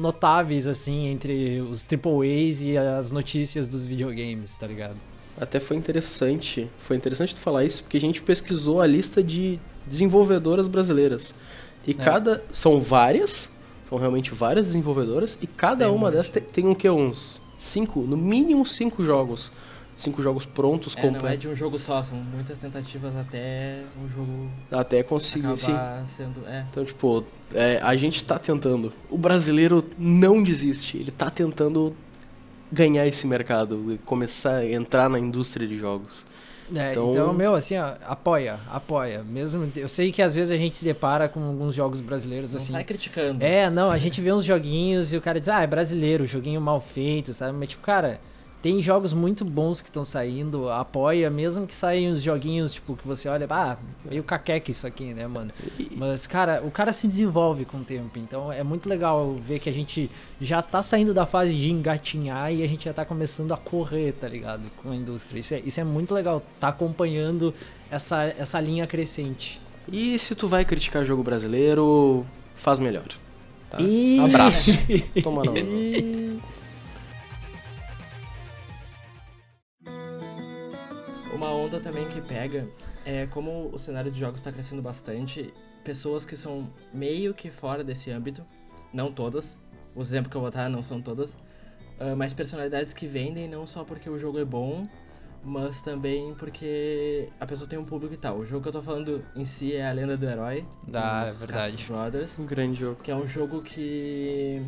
[0.00, 4.96] notáveis assim entre os AAAs e as notícias dos videogames, tá ligado?
[5.36, 9.58] Até foi interessante, foi interessante tu falar isso, porque a gente pesquisou a lista de
[9.84, 11.34] desenvolvedoras brasileiras.
[11.86, 11.94] E É.
[11.94, 12.42] cada.
[12.52, 13.50] São várias,
[13.88, 16.88] são realmente várias desenvolvedoras, e cada Tem um uma dessas tem, tem o que?
[16.88, 19.50] Uns cinco, no mínimo cinco jogos.
[19.96, 24.08] Cinco jogos prontos, É, não é de um jogo só, são muitas tentativas até um
[24.08, 25.56] jogo Até conseguir.
[25.58, 25.72] Sim.
[26.04, 26.40] sendo.
[26.48, 26.64] É.
[26.70, 28.92] Então, tipo, é, a gente tá tentando.
[29.08, 30.96] O brasileiro não desiste.
[30.96, 31.94] Ele tá tentando
[32.72, 36.26] ganhar esse mercado e começar a entrar na indústria de jogos.
[36.74, 39.22] É, Então- então, meu, assim, ó, apoia, apoia.
[39.22, 42.56] Mesmo, eu sei que às vezes a gente se depara com alguns jogos brasileiros Não
[42.56, 42.72] assim.
[42.72, 43.44] sai criticando.
[43.44, 46.60] É, não, a gente vê uns joguinhos e o cara diz, ah, é brasileiro, joguinho
[46.60, 47.56] mal feito, sabe?
[47.56, 48.18] Mas, tipo, cara,
[48.64, 53.06] tem jogos muito bons que estão saindo, apoia, mesmo que saiam uns joguinhos, tipo, que
[53.06, 53.76] você olha, ah,
[54.10, 55.50] meio caqueca isso aqui, né, mano?
[55.94, 59.68] Mas, cara, o cara se desenvolve com o tempo, então é muito legal ver que
[59.68, 63.52] a gente já tá saindo da fase de engatinhar e a gente já tá começando
[63.52, 64.62] a correr, tá ligado?
[64.82, 65.40] Com a indústria.
[65.40, 67.52] Isso é, isso é muito legal, tá acompanhando
[67.90, 69.60] essa, essa linha crescente.
[69.92, 72.24] E se tu vai criticar jogo brasileiro,
[72.56, 73.08] faz melhor.
[73.68, 73.76] Tá?
[73.78, 74.20] Ih.
[74.20, 74.70] Abraço.
[75.22, 75.52] Toma não.
[83.04, 87.82] É como o cenário de jogos está crescendo bastante, pessoas que são meio que fora
[87.84, 88.44] desse âmbito,
[88.92, 89.56] não todas,
[89.94, 91.38] o exemplo que eu vou dar não são todas,
[92.00, 94.84] ah, mas personalidades que vendem não só porque o jogo é bom,
[95.46, 98.38] mas também porque a pessoa tem um público e tal.
[98.38, 101.32] O jogo que eu tô falando em si é A Lenda do Herói, Ah, é
[101.32, 101.84] verdade.
[101.86, 103.02] Brothers, Um grande jogo.
[103.02, 104.62] que é um jogo que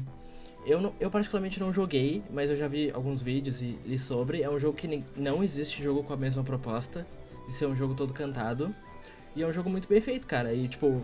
[0.67, 4.43] eu, não- eu particularmente não joguei, mas eu já vi alguns vídeos e li sobre.
[4.43, 7.07] É um jogo que não existe jogo com a mesma proposta,
[7.47, 8.71] de ser um jogo todo cantado.
[9.35, 10.53] E é um jogo muito bem feito, cara.
[10.55, 11.03] E tipo,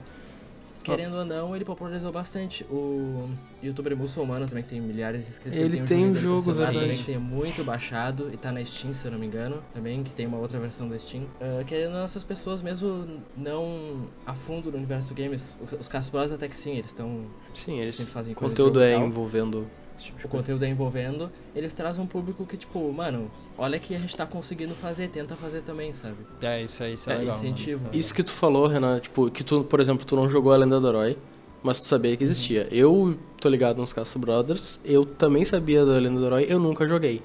[0.83, 2.65] querendo ou não, ele popularizou bastante.
[2.71, 3.29] O
[3.63, 6.79] youtuber muçulmano também, que tem milhares de inscritos, Ele tem um pra jogo, celular verdade.
[6.81, 10.03] também, que tem muito baixado e tá na Steam, se eu não me engano, também,
[10.03, 11.25] que tem uma outra versão da Steam.
[11.41, 15.89] Ah, querendo ou não, essas pessoas mesmo não a fundo no universo games, os- os
[15.89, 18.91] Casbros até que sim, eles estão Sim, eles sempre fazem o coisa de conteúdo jogo
[19.03, 19.67] é envolvendo
[20.25, 24.17] o conteúdo é envolvendo, eles trazem um público que, tipo, mano, olha que a gente
[24.17, 26.17] tá conseguindo fazer, tenta fazer também, sabe?
[26.41, 27.35] É, isso aí, isso é, É, legal.
[27.35, 27.85] incentivo.
[27.85, 27.97] mano.
[27.99, 30.81] Isso que tu falou, Renan, tipo, que tu, por exemplo, tu não jogou a Lenda
[30.81, 31.17] do Herói,
[31.63, 32.67] mas tu sabia que existia.
[32.71, 36.87] Eu tô ligado nos Castro Brothers, eu também sabia da Lenda do Herói, eu nunca
[36.87, 37.23] joguei.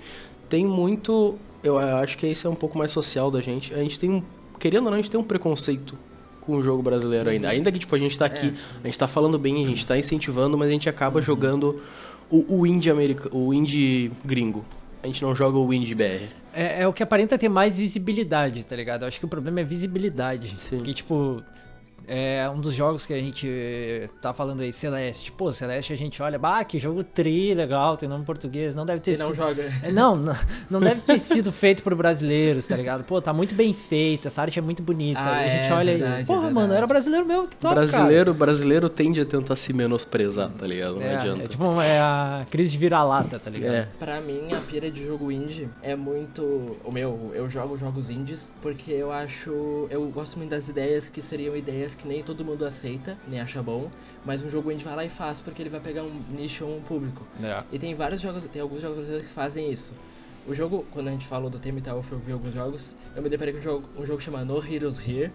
[0.50, 3.74] Tem muito, eu acho que isso é um pouco mais social da gente.
[3.74, 4.24] A gente tem um,
[4.60, 5.98] querendo ou não, a gente tem um preconceito
[6.42, 7.50] com o jogo brasileiro ainda.
[7.50, 9.98] Ainda que, tipo, a gente tá aqui, a gente tá falando bem, a gente tá
[9.98, 11.82] incentivando, mas a gente acaba jogando
[12.30, 14.66] o, o indie americano, o indie gringo.
[15.04, 16.26] A gente não joga o indie BR.
[16.54, 19.04] É, é o que aparenta ter mais visibilidade, tá ligado?
[19.04, 20.56] Eu acho que o problema é visibilidade.
[20.68, 20.78] Sim.
[20.78, 21.44] Porque, tipo,
[22.08, 23.48] é um dos jogos que a gente
[24.22, 25.32] tá falando aí, Celeste.
[25.32, 29.02] Pô, Celeste a gente olha, bah, que jogo tri, legal, tem nome português, não deve
[29.02, 29.28] ter E sido.
[29.28, 29.68] não joga.
[29.84, 30.36] É, Não, não,
[30.70, 33.04] não deve ter sido feito por brasileiros, tá ligado?
[33.04, 35.20] Pô, tá muito bem feito, essa arte é muito bonita.
[35.22, 36.56] Ah, e a gente é olha verdade, e, é porra, verdade.
[36.56, 40.94] mano, era brasileiro mesmo que toca, brasileiro, brasileiro tende a tentar se menosprezar, tá ligado?
[40.96, 41.22] Não cara.
[41.22, 41.42] adianta.
[41.42, 43.76] É, é tipo, é a crise de vira-lata, tá ligado?
[43.76, 43.88] É.
[44.00, 46.78] Pra mim, a pira de jogo indie é muito.
[46.84, 49.88] O meu, eu jogo jogos indies porque eu acho.
[49.90, 53.62] Eu gosto muito das ideias que seriam ideias que nem todo mundo aceita, nem acha
[53.62, 53.90] bom,
[54.26, 56.78] mas um jogo indie vai lá e faz porque ele vai pegar um nicho ou
[56.78, 57.26] um público.
[57.44, 57.64] É.
[57.72, 59.94] E tem vários jogos, tem alguns jogos que fazem isso.
[60.48, 63.22] O jogo, quando a gente falou do tema e tal, eu vi alguns jogos, eu
[63.22, 65.32] me deparei com um jogo, um jogo chamado No Heroes Here.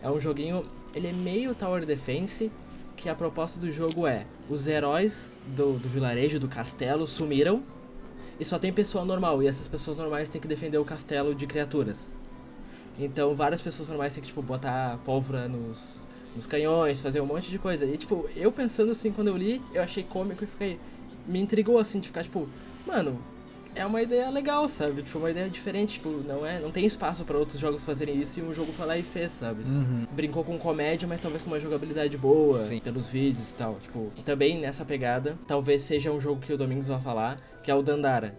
[0.00, 2.52] É um joguinho, ele é meio Tower Defense,
[2.96, 7.62] que a proposta do jogo é, os heróis do, do vilarejo, do castelo, sumiram,
[8.38, 11.46] e só tem pessoa normal, e essas pessoas normais têm que defender o castelo de
[11.46, 12.12] criaturas.
[12.98, 17.50] Então várias pessoas normais têm que, tipo, botar pólvora nos, nos canhões, fazer um monte
[17.50, 17.84] de coisa.
[17.86, 20.78] E, tipo, eu pensando assim, quando eu li, eu achei cômico e fiquei...
[21.26, 22.48] Me intrigou, assim, de ficar, tipo...
[22.86, 23.18] Mano,
[23.74, 25.02] é uma ideia legal, sabe?
[25.02, 26.58] Tipo, uma ideia diferente, tipo, não é...
[26.60, 29.32] Não tem espaço pra outros jogos fazerem isso e um jogo foi lá e fez,
[29.32, 29.62] sabe?
[29.62, 30.06] Uhum.
[30.12, 32.80] Brincou com comédia, mas talvez com uma jogabilidade boa, Sim.
[32.80, 33.78] pelos vídeos e tal.
[33.80, 37.74] Tipo, também nessa pegada, talvez seja um jogo que o Domingos vai falar, que é
[37.74, 38.36] o Dandara.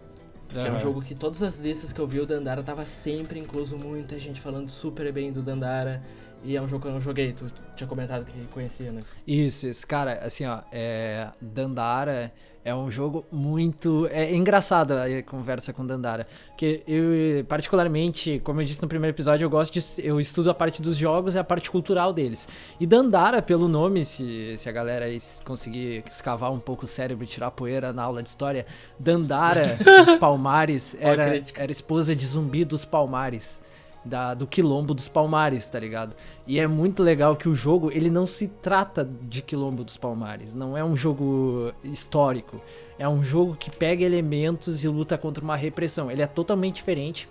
[0.61, 3.39] Que é um jogo que todas as listas que eu vi, o Dandara tava sempre
[3.39, 6.01] incluso, muita gente falando super bem do Dandara.
[6.43, 9.01] E é um jogo que eu não joguei, tu tinha comentado que conhecia, né?
[9.25, 9.87] Isso, isso.
[9.87, 12.33] Cara, assim, ó, é, Dandara
[12.65, 14.07] é um jogo muito.
[14.11, 16.25] É engraçado a conversa com Dandara.
[16.47, 19.83] Porque eu, particularmente, como eu disse no primeiro episódio, eu gosto de.
[20.05, 22.47] Eu estudo a parte dos jogos e a parte cultural deles.
[22.79, 25.05] E Dandara, pelo nome, se, se a galera
[25.43, 28.65] conseguir escavar um pouco o cérebro e tirar poeira na aula de história,
[28.97, 33.61] Dandara dos Palmares era, era esposa de Zumbi dos Palmares
[34.03, 36.15] da, do quilombo dos Palmares, tá ligado?
[36.45, 40.53] E é muito legal que o jogo, ele não se trata de quilombo dos Palmares,
[40.53, 42.61] não é um jogo histórico,
[42.97, 46.11] é um jogo que pega elementos e luta contra uma repressão.
[46.11, 47.27] Ele é totalmente diferente.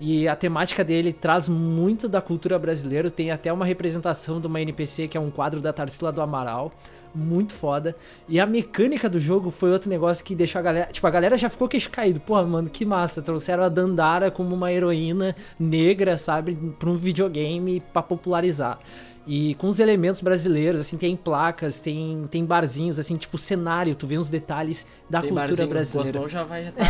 [0.00, 3.10] E a temática dele traz muito da cultura brasileira.
[3.10, 6.72] Tem até uma representação de uma NPC que é um quadro da Tarsila do Amaral.
[7.14, 7.94] Muito foda.
[8.28, 10.86] E a mecânica do jogo foi outro negócio que deixou a galera.
[10.90, 12.18] Tipo, a galera já ficou queixo caído.
[12.18, 13.22] Porra, mano, que massa.
[13.22, 16.56] Trouxeram a Dandara como uma heroína negra, sabe?
[16.78, 18.80] Pra um videogame pra popularizar.
[19.26, 24.06] E com os elementos brasileiros, assim, tem placas, tem, tem barzinhos, assim, tipo cenário, tu
[24.06, 26.20] vê uns detalhes da Tem cultura brasileira.
[26.20, 26.84] Cosmão já vai, já tá...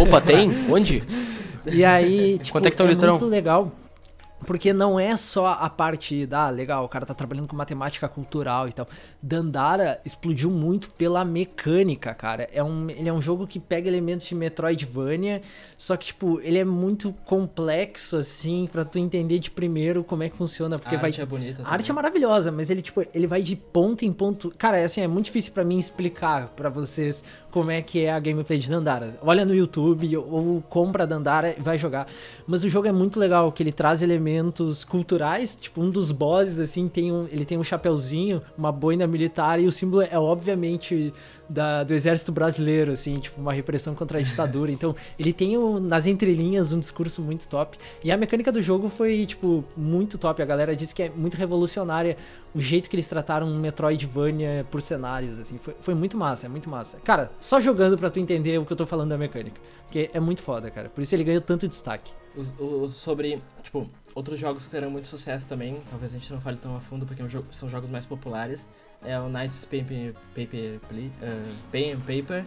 [0.00, 0.50] Opa, tem?
[0.68, 1.02] Onde?
[1.66, 3.12] E aí, tipo, Quanto é que tá o é litrão?
[3.12, 3.72] muito legal.
[4.46, 8.08] Porque não é só a parte da, ah, legal, o cara tá trabalhando com matemática
[8.08, 8.88] cultural e tal.
[9.22, 12.48] Dandara explodiu muito pela mecânica, cara.
[12.52, 15.42] É um, ele é um jogo que pega elementos de Metroidvania,
[15.76, 20.28] só que, tipo, ele é muito complexo, assim, pra tu entender de primeiro como é
[20.28, 20.78] que funciona.
[20.78, 21.10] Porque a vai.
[21.10, 24.12] arte é bonita A arte é maravilhosa, mas ele, tipo, ele vai de ponto em
[24.12, 24.52] ponto.
[24.56, 28.12] Cara, é assim, é muito difícil pra mim explicar pra vocês como é que é
[28.12, 29.18] a gameplay de Dandara.
[29.22, 32.06] Olha no YouTube ou compra Dandara e vai jogar.
[32.46, 34.29] Mas o jogo é muito legal, que ele traz elementos
[34.88, 39.58] culturais, tipo, um dos bosses, assim, tem um, ele tem um chapeuzinho, uma boina militar,
[39.60, 41.12] e o símbolo é obviamente
[41.48, 44.70] da, do exército brasileiro, assim, tipo, uma repressão contra a ditadura.
[44.80, 47.76] Então, ele tem um- nas entrelinhas um discurso muito top.
[48.04, 50.40] E a mecânica do jogo foi, tipo, muito top.
[50.40, 52.16] A galera disse que é muito revolucionária,
[52.54, 56.48] o jeito que eles trataram um Metroidvania por cenários, assim, foi, foi muito massa, é
[56.48, 56.98] muito massa.
[57.04, 59.60] Cara, só jogando pra tu entender o que eu tô falando da mecânica.
[59.84, 60.88] Porque é muito foda, cara.
[60.88, 62.12] Por isso ele ganhou tanto destaque.
[62.60, 66.40] O, o- sobre, tipo, outros jogos que terão muito sucesso também, talvez a gente não
[66.40, 68.68] fale tão a fundo porque é são jogos mais populares,
[69.02, 72.44] é o Knights Paper, Paper, uh, Pen and Paper,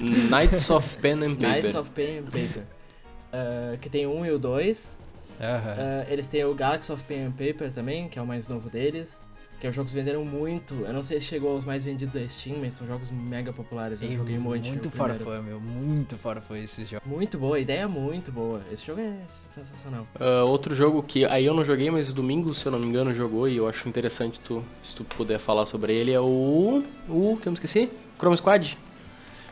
[0.30, 1.48] Knights of Pen and Paper.
[1.48, 4.98] Knights of Pen and Paper, uh, que tem o 1 e o 2,
[5.40, 8.68] Uh, eles têm o Galaxy of Pen and Paper também, que é o mais novo
[8.68, 9.22] deles.
[9.60, 10.74] Que os jogos venderam muito.
[10.86, 14.00] Eu não sei se chegou aos mais vendidos da Steam, mas são jogos mega populares.
[14.00, 14.66] Eu E joguei muito.
[14.66, 15.38] muito o fora primeiro.
[15.42, 15.60] fã, meu.
[15.60, 17.02] Muito fora fã esse jogo.
[17.04, 18.62] Muito boa, a ideia é muito boa.
[18.72, 20.06] Esse jogo é sensacional.
[20.18, 22.86] Ah, outro jogo que aí eu não joguei, mas o Domingo, se eu não me
[22.86, 26.82] engano, jogou e eu acho interessante tu, se tu puder falar sobre ele, é o.
[27.06, 27.36] O.
[27.40, 27.90] que eu me esqueci?
[28.18, 28.78] Chrome Squad?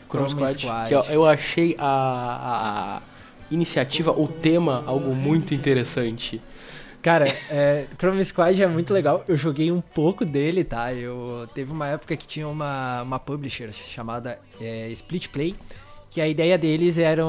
[0.08, 0.88] Chrome Squad.
[0.88, 3.02] Que eu, eu achei a, a
[3.50, 6.40] iniciativa, o tema, algo muito interessante.
[7.02, 9.24] Cara, é, Chrome Squad é muito legal.
[9.28, 10.92] Eu joguei um pouco dele, tá?
[10.92, 15.54] Eu teve uma época que tinha uma, uma publisher chamada é, Split Play,
[16.10, 17.22] que a ideia deles era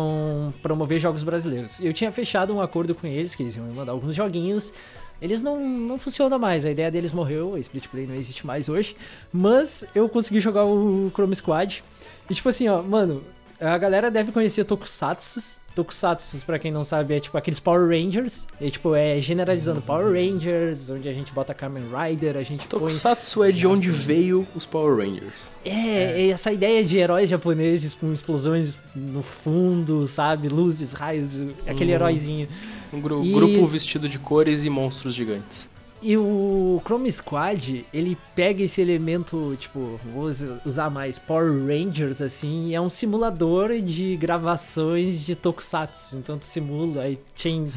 [0.61, 1.79] promover jogos brasileiros.
[1.79, 4.73] Eu tinha fechado um acordo com eles, que eles iam me mandar alguns joguinhos.
[5.21, 8.69] Eles não, não funcionam mais, a ideia deles morreu, a Split Play não existe mais
[8.69, 8.95] hoje.
[9.31, 11.83] Mas eu consegui jogar o Chrome Squad.
[12.29, 13.23] E tipo assim, ó, mano,
[13.59, 15.59] a galera deve conhecer Tokusatsu.
[15.83, 18.47] Tokusatsu, pra quem não sabe, é tipo aqueles Power Rangers.
[18.59, 22.79] É tipo, é generalizando Power Rangers, onde a gente bota Kamen Rider, a gente põe.
[22.79, 25.35] Tokusatsu é de onde veio os Power Rangers.
[25.63, 30.49] É, é essa ideia de heróis japoneses com explosões no fundo, sabe?
[30.49, 31.95] Luzes, raios, aquele Uhum.
[31.95, 32.47] heróizinho.
[32.91, 35.68] Um gru- E- grupo vestido de cores e monstros gigantes.
[36.01, 42.21] E o Chrome Squad, ele pega esse elemento, tipo, vou us- usar mais Power Rangers,
[42.21, 46.17] assim, e é um simulador de gravações de Tokusatsu.
[46.17, 47.69] Então tu simula, aí tem...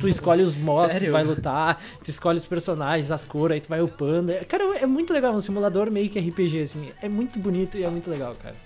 [0.00, 1.12] Tu escolhe os monstros que Sério?
[1.12, 4.32] vai lutar, tu escolhe os personagens, as cores, aí tu vai upando.
[4.32, 6.88] É- Cara, é muito legal, um simulador meio que RPG, assim.
[7.00, 8.56] É muito bonito e é muito legal, cara.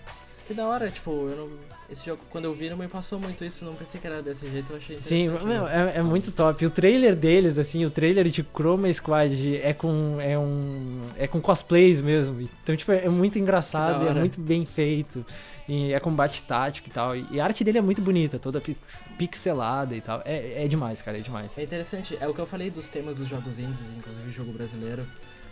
[0.46, 1.67] Que da hora, tipo, eu não.
[1.90, 4.46] Esse jogo, quando eu vi, não me passou muito isso, não pensei que era desse
[4.50, 5.46] jeito, eu achei Sim, interessante.
[5.46, 5.92] meu, né?
[5.94, 6.66] é, é muito top.
[6.66, 11.40] O trailer deles, assim, o trailer de Chroma Squad é com é um é com
[11.40, 12.42] cosplays mesmo.
[12.62, 15.24] Então, tipo, é muito engraçado, é muito bem feito.
[15.66, 17.14] E é combate tático e tal.
[17.16, 20.22] E a arte dele é muito bonita, toda pix- pixelada e tal.
[20.24, 21.56] É, é demais, cara, é demais.
[21.58, 25.06] É interessante, é o que eu falei dos temas dos jogos indies, inclusive jogo brasileiro,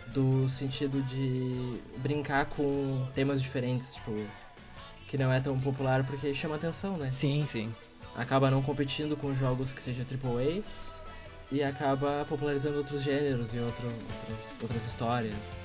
[0.07, 4.11] do sentido de brincar com temas diferentes, tipo,
[5.07, 7.09] que não é tão popular porque chama atenção, né?
[7.11, 7.73] Sim, sim.
[8.15, 10.61] Acaba não competindo com jogos que seja AAA
[11.51, 15.55] e acaba popularizando outros gêneros e outro, outros, outras histórias.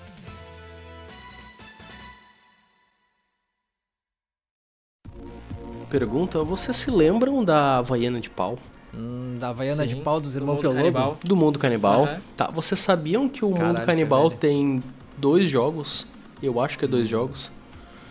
[5.91, 8.59] Pergunta, vocês se lembram da Havaiana de Pau?
[8.95, 10.79] Hum, da Havaiana de Sim, pau dos do irmãos mundo Pelobo.
[10.79, 11.19] canibal.
[11.23, 12.05] Do Mundo Canibal.
[12.05, 12.21] Aham.
[12.37, 14.83] Tá, vocês sabiam que o Caralho, Mundo é Canibal tem
[15.19, 16.07] dois jogos?
[16.43, 17.51] Eu acho que é dois jogos.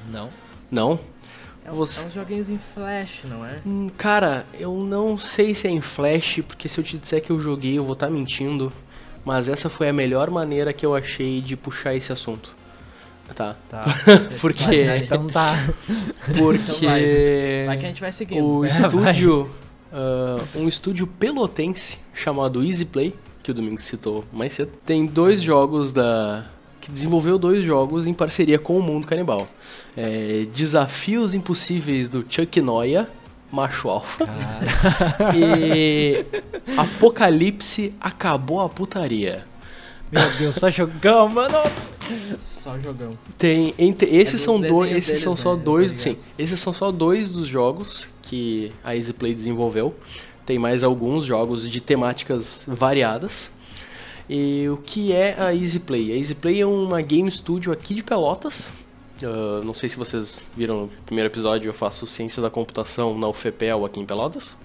[0.09, 0.29] Não.
[0.69, 0.99] Não?
[1.65, 3.59] É, Você- é uns joguinhos em flash, não é?
[3.65, 7.29] Hum, Cara, eu não sei se é em Flash, porque se eu te disser que
[7.31, 8.71] eu joguei, eu vou estar mentindo.
[9.23, 12.49] Mas essa foi a melhor maneira que eu achei de puxar esse assunto.
[13.35, 13.55] Tá.
[13.69, 13.85] Tá.
[14.41, 14.63] Por quê?
[14.85, 15.53] Vai, então tá.
[16.37, 17.65] Porque Então vai.
[17.65, 18.43] Vai que a gente vai seguindo.
[18.45, 19.51] o É, estúdio,
[19.93, 25.41] ah, um estúdio pelotense chamado Easy Play, que o Domingos citou mais cedo, tem dois
[25.41, 26.45] jogos da
[26.81, 29.47] que desenvolveu dois jogos em parceria com o Mundo Canibal.
[29.95, 33.09] É, Desafios Impossíveis do Chuck Noia,
[33.51, 34.25] macho alfa,
[35.35, 36.25] e
[36.77, 39.45] Apocalipse acabou a putaria.
[40.11, 41.57] Meu Deus, só jogão, mano.
[42.37, 43.13] Só jogão.
[43.37, 45.39] Tem entre esses dos são dois, esses deles, são né?
[45.41, 46.19] só tô dois, ligado.
[46.19, 46.29] sim.
[46.37, 49.95] Esses são só dois dos jogos que a Easy Play desenvolveu.
[50.45, 53.51] Tem mais alguns jogos de temáticas variadas.
[54.29, 56.11] E o que é a Easy Play?
[56.11, 58.71] A Easy Play é uma game studio aqui de Pelotas.
[59.23, 63.27] Ah, não sei se vocês viram no primeiro episódio, eu faço ciência da computação na
[63.27, 64.57] UFPEL aqui em Pelotas.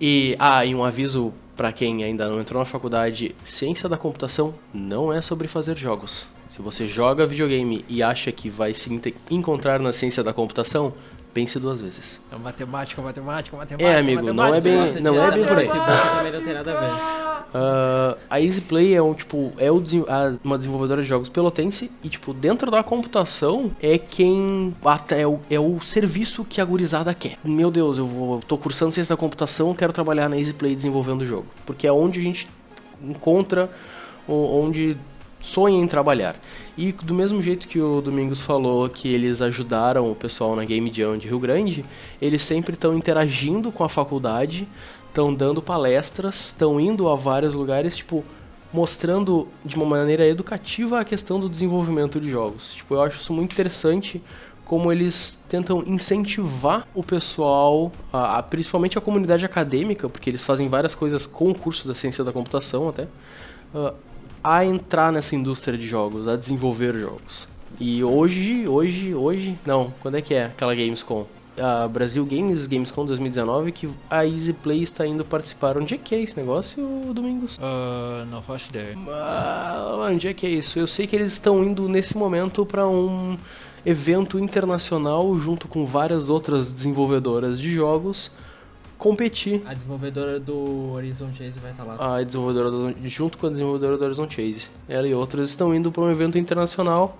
[0.00, 4.54] E ah, e um aviso para quem ainda não entrou na faculdade, ciência da computação
[4.72, 6.28] não é sobre fazer jogos.
[6.54, 10.94] Se você joga videogame e acha que vai se encontrar na ciência da computação,
[11.34, 12.20] pense duas vezes.
[12.32, 13.90] É matemática, matemática, matemática.
[13.90, 14.60] É, amigo, não é matemática.
[14.62, 15.64] bem- Nossa, não é bem por aí.
[15.66, 17.28] Facebook também não tem nada a ver.
[17.54, 19.70] Ah, a Easy Play é um tipo é
[20.44, 25.38] uma desenvolvedora de jogos pelotense e tipo dentro da computação é quem até é o,
[25.50, 27.38] é o serviço que a gurizada quer.
[27.42, 31.22] Meu Deus, eu vou tô cursando ciência da computação, quero trabalhar na Easy Play desenvolvendo
[31.22, 32.46] o jogo, porque é onde a gente
[33.02, 33.70] encontra
[34.28, 34.96] onde
[35.40, 36.36] sonha em trabalhar.
[36.78, 40.92] E do mesmo jeito que o Domingos falou que eles ajudaram o pessoal na Game
[40.94, 41.84] Jam de Rio Grande,
[42.22, 44.68] eles sempre estão interagindo com a faculdade,
[45.08, 48.24] estão dando palestras, estão indo a vários lugares, tipo,
[48.72, 52.74] mostrando de uma maneira educativa a questão do desenvolvimento de jogos.
[52.74, 54.22] Tipo, eu acho isso muito interessante
[54.64, 60.68] como eles tentam incentivar o pessoal, a, a, principalmente a comunidade acadêmica, porque eles fazem
[60.68, 63.08] várias coisas com o curso da ciência da computação até,
[63.74, 63.92] uh,
[64.42, 67.48] a entrar nessa indústria de jogos, a desenvolver jogos.
[67.80, 71.26] E hoje, hoje, hoje, não, quando é que é aquela Gamescom?
[71.60, 75.76] A Brasil Games, Gamescom 2019, que a Easy Play está indo participar.
[75.76, 76.80] Onde é que é esse negócio,
[77.12, 77.56] Domingos?
[77.56, 78.96] Uh, não faço ideia.
[78.96, 80.78] Uh, onde é que é isso?
[80.78, 83.36] Eu sei que eles estão indo nesse momento para um
[83.84, 88.30] evento internacional junto com várias outras desenvolvedoras de jogos
[88.98, 89.62] competir.
[89.64, 92.16] A desenvolvedora do Horizon Chase vai estar lá.
[92.16, 94.68] A desenvolvedora do, junto com a desenvolvedora do Horizon Chase.
[94.88, 97.16] Ela e outras estão indo para um evento internacional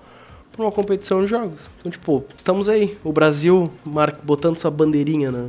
[0.51, 1.61] para uma competição de jogos.
[1.79, 4.17] Então, tipo, estamos aí, o Brasil mar...
[4.23, 5.47] botando sua bandeirinha na...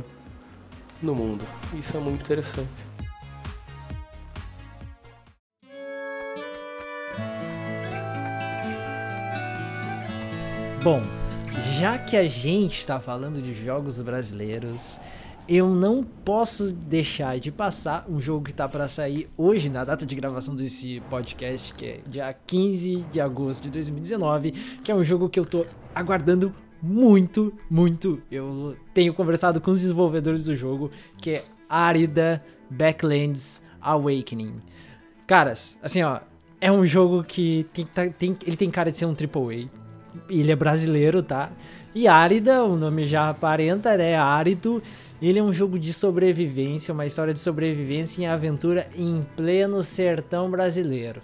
[1.03, 1.43] no mundo.
[1.77, 2.69] Isso é muito interessante.
[10.83, 11.03] Bom,
[11.77, 14.97] já que a gente está falando de jogos brasileiros,
[15.53, 20.05] eu não posso deixar de passar um jogo que tá para sair hoje, na data
[20.05, 25.03] de gravação desse podcast, que é dia 15 de agosto de 2019, que é um
[25.03, 28.21] jogo que eu tô aguardando muito, muito.
[28.31, 34.61] Eu tenho conversado com os desenvolvedores do jogo, que é Arida Backlands Awakening.
[35.27, 36.21] Caras, assim, ó,
[36.61, 39.67] é um jogo que tem, tá, tem, ele tem cara de ser um AAA.
[40.29, 41.51] Ele é brasileiro, tá?
[41.93, 44.15] E Árida, o nome já aparenta, né?
[44.15, 44.81] Árido.
[45.21, 50.49] Ele é um jogo de sobrevivência, uma história de sobrevivência e aventura em pleno sertão
[50.49, 51.21] brasileiro.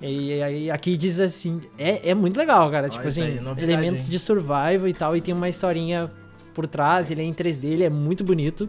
[0.00, 2.88] E aí aqui diz assim, é, é muito legal, cara.
[2.88, 4.10] tipo assim, novidade, elementos hein?
[4.10, 6.10] de survival e tal, e tem uma historinha
[6.54, 8.68] por trás, ele é em 3D, ele é muito bonito.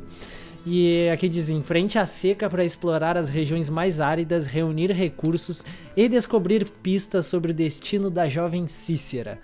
[0.66, 5.66] E aqui diz: enfrente a seca para explorar as regiões mais áridas, reunir recursos
[5.96, 9.40] e descobrir pistas sobre o destino da jovem Cícera.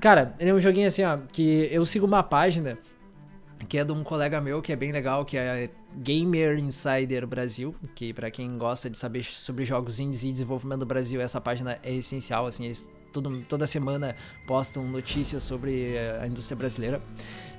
[0.00, 2.78] Cara, ele é um joguinho assim, ó, que eu sigo uma página
[3.66, 7.74] que é de um colega meu que é bem legal, que é Gamer Insider Brasil,
[7.94, 11.78] que para quem gosta de saber sobre jogos indies e desenvolvimento do Brasil, essa página
[11.82, 14.14] é essencial, assim, eles todo, toda semana
[14.46, 17.02] postam notícias sobre a indústria brasileira.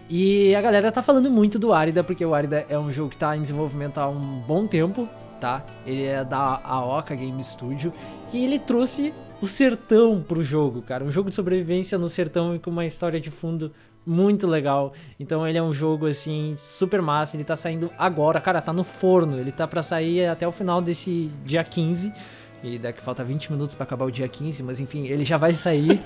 [0.10, 3.18] E a galera tá falando muito do Arida, porque o Arida é um jogo que
[3.18, 5.08] tá em desenvolvimento há um bom tempo,
[5.40, 5.64] tá?
[5.86, 7.94] Ele é da Aoka Game Studio
[8.34, 11.04] e ele trouxe o sertão pro jogo, cara.
[11.04, 13.72] Um jogo de sobrevivência no sertão e com uma história de fundo
[14.10, 14.92] muito legal.
[15.20, 18.84] Então ele é um jogo assim super massa, ele tá saindo agora, cara, tá no
[18.84, 22.12] forno, ele tá para sair até o final desse dia 15.
[22.62, 25.54] E daqui falta 20 minutos para acabar o dia 15, mas enfim, ele já vai
[25.54, 26.02] sair.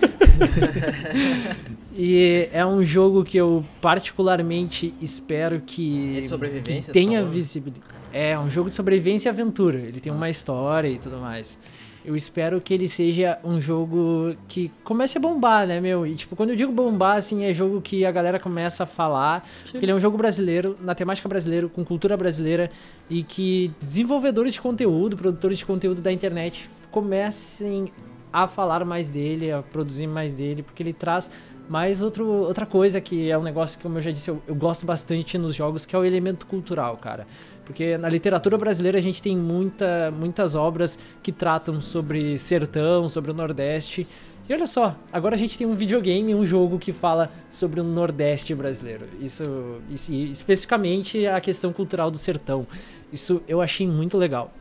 [1.96, 7.88] e é um jogo que eu particularmente espero que, é de sobrevivência, que tenha visibilidade.
[8.12, 9.80] É um jogo de sobrevivência e aventura.
[9.80, 10.24] Ele tem Nossa.
[10.24, 11.58] uma história e tudo mais.
[12.06, 16.06] Eu espero que ele seja um jogo que comece a bombar, né, meu?
[16.06, 19.48] E, tipo, quando eu digo bombar, assim, é jogo que a galera começa a falar.
[19.74, 22.70] Ele é um jogo brasileiro, na temática brasileira, com cultura brasileira,
[23.10, 27.92] e que desenvolvedores de conteúdo, produtores de conteúdo da internet comecem
[28.34, 31.30] a falar mais dele, a produzir mais dele, porque ele traz
[31.70, 34.56] mais outro, outra coisa que é um negócio que, como eu já disse, eu, eu
[34.56, 37.26] gosto bastante nos jogos, que é o elemento cultural, cara.
[37.66, 43.32] Porque na literatura brasileira a gente tem muita, muitas obras que tratam sobre sertão, sobre
[43.32, 44.08] o Nordeste.
[44.48, 47.84] E olha só, agora a gente tem um videogame, um jogo que fala sobre o
[47.84, 49.08] Nordeste brasileiro.
[49.22, 52.68] Isso, isso especificamente a questão cultural do sertão.
[53.12, 54.54] Isso eu achei muito legal.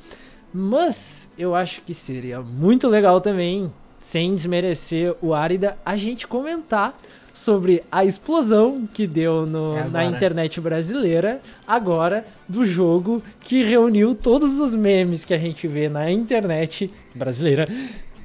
[0.54, 6.94] Mas eu acho que seria muito legal também, sem desmerecer o Árida, a gente comentar
[7.32, 14.14] sobre a explosão que deu no, é na internet brasileira agora do jogo que reuniu
[14.14, 17.68] todos os memes que a gente vê na internet brasileira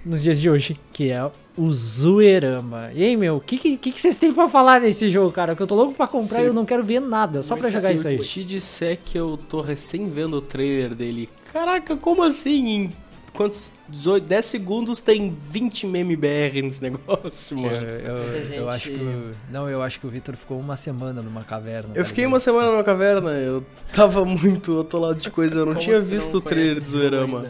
[0.05, 2.91] nos dias de hoje, que é o Zoeirama.
[2.93, 5.55] E aí, meu, o que, que, que vocês têm pra falar desse jogo, cara?
[5.55, 7.91] Que eu tô louco pra comprar e eu não quero ver nada, só pra jogar
[7.91, 8.15] isso aí.
[8.17, 12.67] Se eu te disser que eu tô recém vendo o trailer dele, caraca, como assim
[12.67, 12.93] em
[13.37, 17.87] quantos 18, 10 segundos tem 20 meme BR nesse negócio, mano.
[17.87, 18.57] Eu, eu, gente...
[18.57, 19.31] eu acho que.
[19.49, 21.91] não, eu acho que o Victor ficou uma semana numa caverna.
[21.93, 23.63] Eu tá fiquei uma semana numa caverna, eu
[23.93, 27.45] tava muito atolado de coisa, eu não Como tinha visto o trailer do Zoeirama.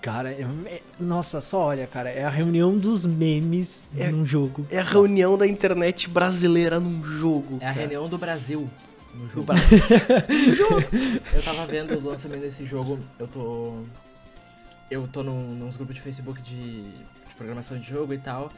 [0.00, 4.64] Cara, é, é, nossa, só olha, cara, é a reunião dos memes é, num jogo.
[4.70, 4.92] É a só.
[4.92, 7.56] reunião da internet brasileira num jogo.
[7.56, 7.70] É cara.
[7.70, 8.70] a reunião do Brasil
[9.14, 9.52] no jogo.
[11.34, 13.82] eu tava vendo o lançamento desse jogo, eu tô
[14.90, 18.52] eu tô num, nos grupos de Facebook de, de, programação de jogo e tal.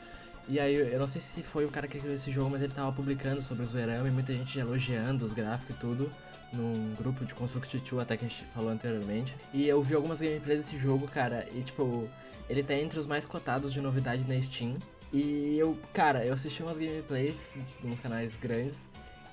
[0.48, 2.72] E aí, eu não sei se foi o cara que criou esse jogo, mas ele
[2.72, 6.10] tava publicando sobre o Zoerama e muita gente elogiando os gráficos e tudo.
[6.52, 9.36] Num grupo de Construct até que a gente falou anteriormente.
[9.52, 12.08] E eu vi algumas gameplays desse jogo, cara, e tipo,
[12.48, 14.76] ele tá entre os mais cotados de novidade na Steam.
[15.12, 18.80] E eu, cara, eu assisti umas gameplays nos canais grandes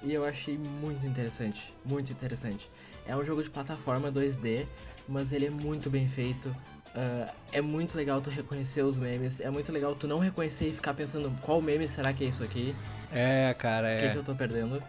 [0.04, 2.70] e eu achei muito interessante, muito interessante.
[3.08, 4.66] É um jogo de plataforma 2D,
[5.08, 6.56] mas ele é muito bem feito.
[6.98, 10.74] Uh, é muito legal tu reconhecer os memes, é muito legal tu não reconhecer e
[10.74, 12.74] ficar pensando qual meme será que é isso aqui?
[13.14, 13.98] É, cara, é.
[13.98, 14.78] O que, que eu tô perdendo?
[14.78, 14.84] O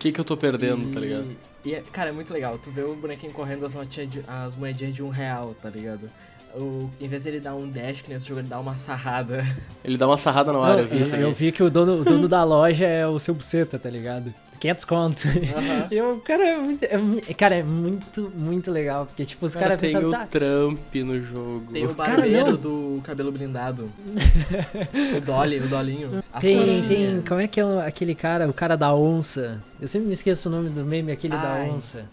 [0.00, 0.92] que, que eu tô perdendo, e...
[0.92, 1.36] tá ligado?
[1.64, 2.58] E, é, cara, é muito legal.
[2.58, 6.10] Tu vê o bonequinho correndo as, notinhas de, as moedinhas de um real, tá ligado?
[6.52, 9.46] O, em vez dele dar um dash que nesse jogo, ele dá uma sarrada.
[9.84, 12.00] Ele dá uma sarrada na hora, eu vi eu, isso eu vi que o dono,
[12.00, 14.34] o dono da loja é o seu buceta, tá ligado?
[14.62, 15.26] 500 conto.
[15.26, 15.88] Aham.
[15.90, 19.06] Eu, cara, é muito, é cara, é muito, muito legal.
[19.06, 21.72] Porque, tipo, os Cara, caras tem pensaram, o tá, Trump no jogo.
[21.72, 22.56] Tem o Cara, barbeiro não.
[22.56, 23.90] do cabelo blindado.
[25.16, 26.22] o Dolly, o Dolinho.
[26.32, 26.88] As tem, coxinhas.
[26.88, 29.60] tem, como é que é aquele cara, o cara da onça?
[29.80, 32.04] Eu sempre me esqueço o nome do meme, aquele Ai, da onça.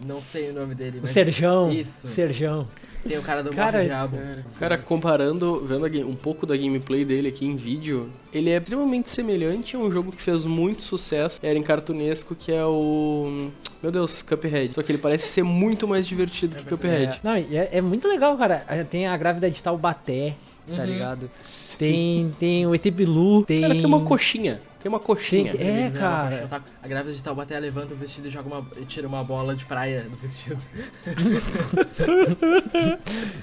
[0.00, 1.72] Não sei o nome dele, O mas Serjão.
[1.72, 2.06] Isso.
[2.08, 2.68] Serjão.
[3.06, 4.16] tem o cara do Cara, Diabo.
[4.18, 8.58] Cara, cara, comparando, vendo game- um pouco da gameplay dele aqui em vídeo, ele é
[8.58, 13.50] extremamente semelhante a um jogo que fez muito sucesso, era em cartunesco, que é o.
[13.82, 14.74] Meu Deus, Cuphead.
[14.74, 17.04] Só que ele parece ser muito mais divertido que Cuphead.
[17.12, 18.64] É, não, e é, é muito legal, cara.
[18.68, 20.34] É, Tem a grávida de Taubaté,
[20.66, 20.84] tá Uhum.
[20.84, 21.30] ligado?
[21.78, 23.60] Tem, tem o ET Bilu, tem...
[23.62, 24.58] Cara, tem uma coxinha.
[24.86, 25.52] Tem uma coxinha.
[25.52, 26.62] Tem- É, levam cara.
[26.80, 28.64] A grávida de Taubaté levanta o vestido e joga uma.
[28.76, 30.60] e tira uma bola de praia do vestido.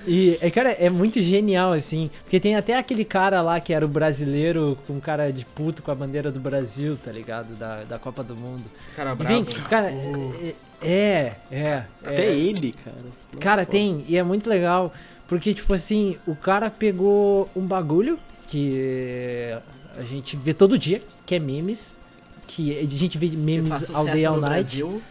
[0.06, 2.10] E, é, cara, é muito genial, assim.
[2.24, 5.92] Porque tem até aquele cara lá que era o brasileiro com cara de puto com
[5.92, 7.56] a bandeira do Brasil, tá ligado?
[7.56, 8.64] Da, da Copa do Mundo.
[8.96, 9.34] Cara bravo.
[9.34, 11.84] vem, cara, é, é, é.
[12.04, 12.36] Até é.
[12.36, 12.98] ele, cara.
[13.40, 13.72] Cara, Pô.
[13.72, 14.94] tem, e é muito legal.
[15.34, 19.50] Porque, tipo assim, o cara pegou um bagulho que
[19.98, 21.96] a gente vê todo dia, que é memes.
[22.46, 24.78] Que a gente vê memes all day, all night.
[24.78, 25.02] Brasil.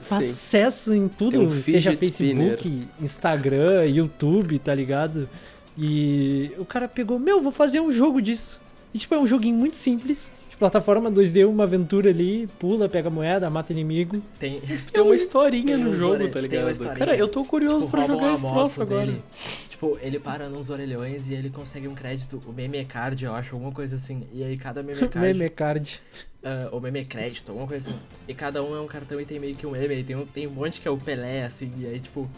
[0.00, 0.30] Faz Sim.
[0.30, 5.28] sucesso em tudo, um seja Facebook, Instagram, YouTube, tá ligado?
[5.76, 8.58] E o cara pegou, meu, vou fazer um jogo disso.
[8.94, 10.32] E tipo, é um joguinho muito simples.
[10.58, 14.20] Plataforma 2D, uma aventura ali, pula, pega moeda, mata inimigo.
[14.40, 14.60] Tem.
[14.60, 16.94] Tem uma historinha Tem no jogo, ore- tá tem ligado?
[16.96, 19.06] Cara, eu tô curioso Tipo, pra jogar esse troço agora.
[19.06, 19.22] dele.
[19.68, 23.54] Tipo, ele para nos orelhões e ele consegue um crédito, o meme card, eu acho,
[23.54, 24.26] alguma coisa assim.
[24.32, 25.18] E aí cada meme card.
[25.38, 26.00] Meme card.
[26.42, 28.00] ah, ou meme crédito, alguma coisa assim.
[28.26, 30.02] E cada um é um cartão e tem meio que um meme.
[30.02, 31.70] Tem um, tem um monte que é o Pelé, assim.
[31.78, 32.28] E aí, tipo.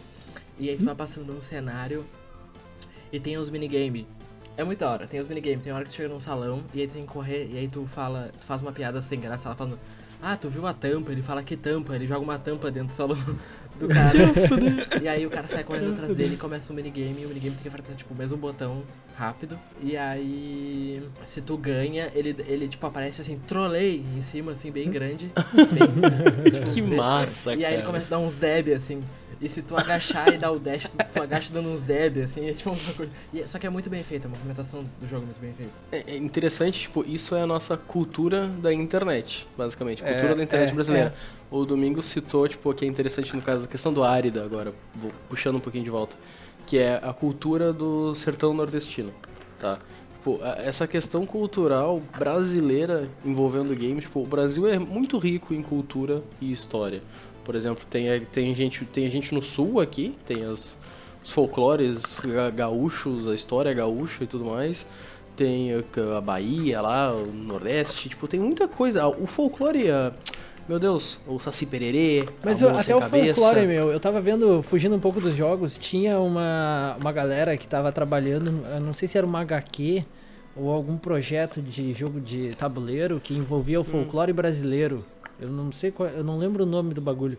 [0.58, 2.04] E aí tu vai passando num cenário.
[3.10, 4.06] E tem os minigame.
[4.60, 5.62] É muito da hora, tem os minigame.
[5.62, 7.48] Tem hora que tu chega num salão e aí tem que correr.
[7.50, 8.30] E aí tu fala.
[8.38, 9.78] Tu faz uma piada sem graça, ela falando.
[10.20, 11.10] Ah, tu viu a tampa?
[11.10, 13.16] Ele fala que tampa, ele joga uma tampa dentro do salão
[13.80, 14.18] do cara.
[15.02, 17.54] e aí o cara sai correndo atrás dele e começa um minigame, e o minigame
[17.54, 18.82] tem que apertar tipo o mesmo botão
[19.16, 19.58] rápido.
[19.82, 24.90] E aí, se tu ganha, ele, ele tipo aparece assim, trolei em cima, assim, bem
[24.90, 25.30] grande.
[25.72, 29.02] bem- tipo, Que massa, E aí ele começa a dar uns deb assim.
[29.42, 32.46] E se tu agachar e dar o dash, tu, tu agacha dando uns deb, assim,
[32.46, 33.10] é tipo uns bagulho.
[33.32, 35.72] E, só que é muito bem feita, a movimentação do jogo é muito bem feita.
[35.90, 40.02] É é interessante, tipo, isso é a nossa cultura da internet, basicamente.
[40.04, 41.14] É, Cultura da internet é, brasileira.
[41.50, 45.10] O Domingo citou, tipo, que é interessante no caso da questão do árida agora, vou
[45.28, 46.14] puxando um pouquinho de volta,
[46.66, 49.12] que é a cultura do sertão nordestino,
[49.58, 49.78] tá?
[50.18, 56.22] Tipo, essa questão cultural brasileira envolvendo games, tipo, o Brasil é muito rico em cultura
[56.40, 57.02] e história.
[57.44, 60.76] Por exemplo, tem, a- tem, gente, tem gente no sul aqui, tem as,
[61.24, 64.86] os folclores ga- gaúchos, a história gaúcha e tudo mais.
[65.36, 69.08] Tem a, a Bahia lá, o Nordeste, tipo, tem muita coisa.
[69.08, 70.12] O folclore, a-
[70.70, 73.34] meu Deus, o Saci Pererê, Mas eu- até o Cabeça.
[73.40, 77.66] folclore, meu, eu tava vendo, fugindo um pouco dos jogos, tinha uma, uma galera que
[77.66, 80.04] tava trabalhando, não sei se era uma HQ
[80.54, 83.80] ou algum projeto de jogo de tabuleiro que envolvia Hum.
[83.80, 85.04] o folclore brasileiro.
[85.40, 87.36] Eu não sei qual, eu não lembro o nome do bagulho.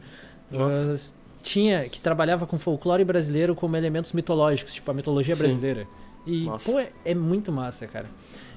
[0.51, 5.39] Mas tinha, que trabalhava com folclore brasileiro como elementos mitológicos, tipo a mitologia Sim.
[5.41, 5.87] brasileira.
[6.27, 6.69] E, Nossa.
[6.69, 8.07] pô, é, é muito massa, cara.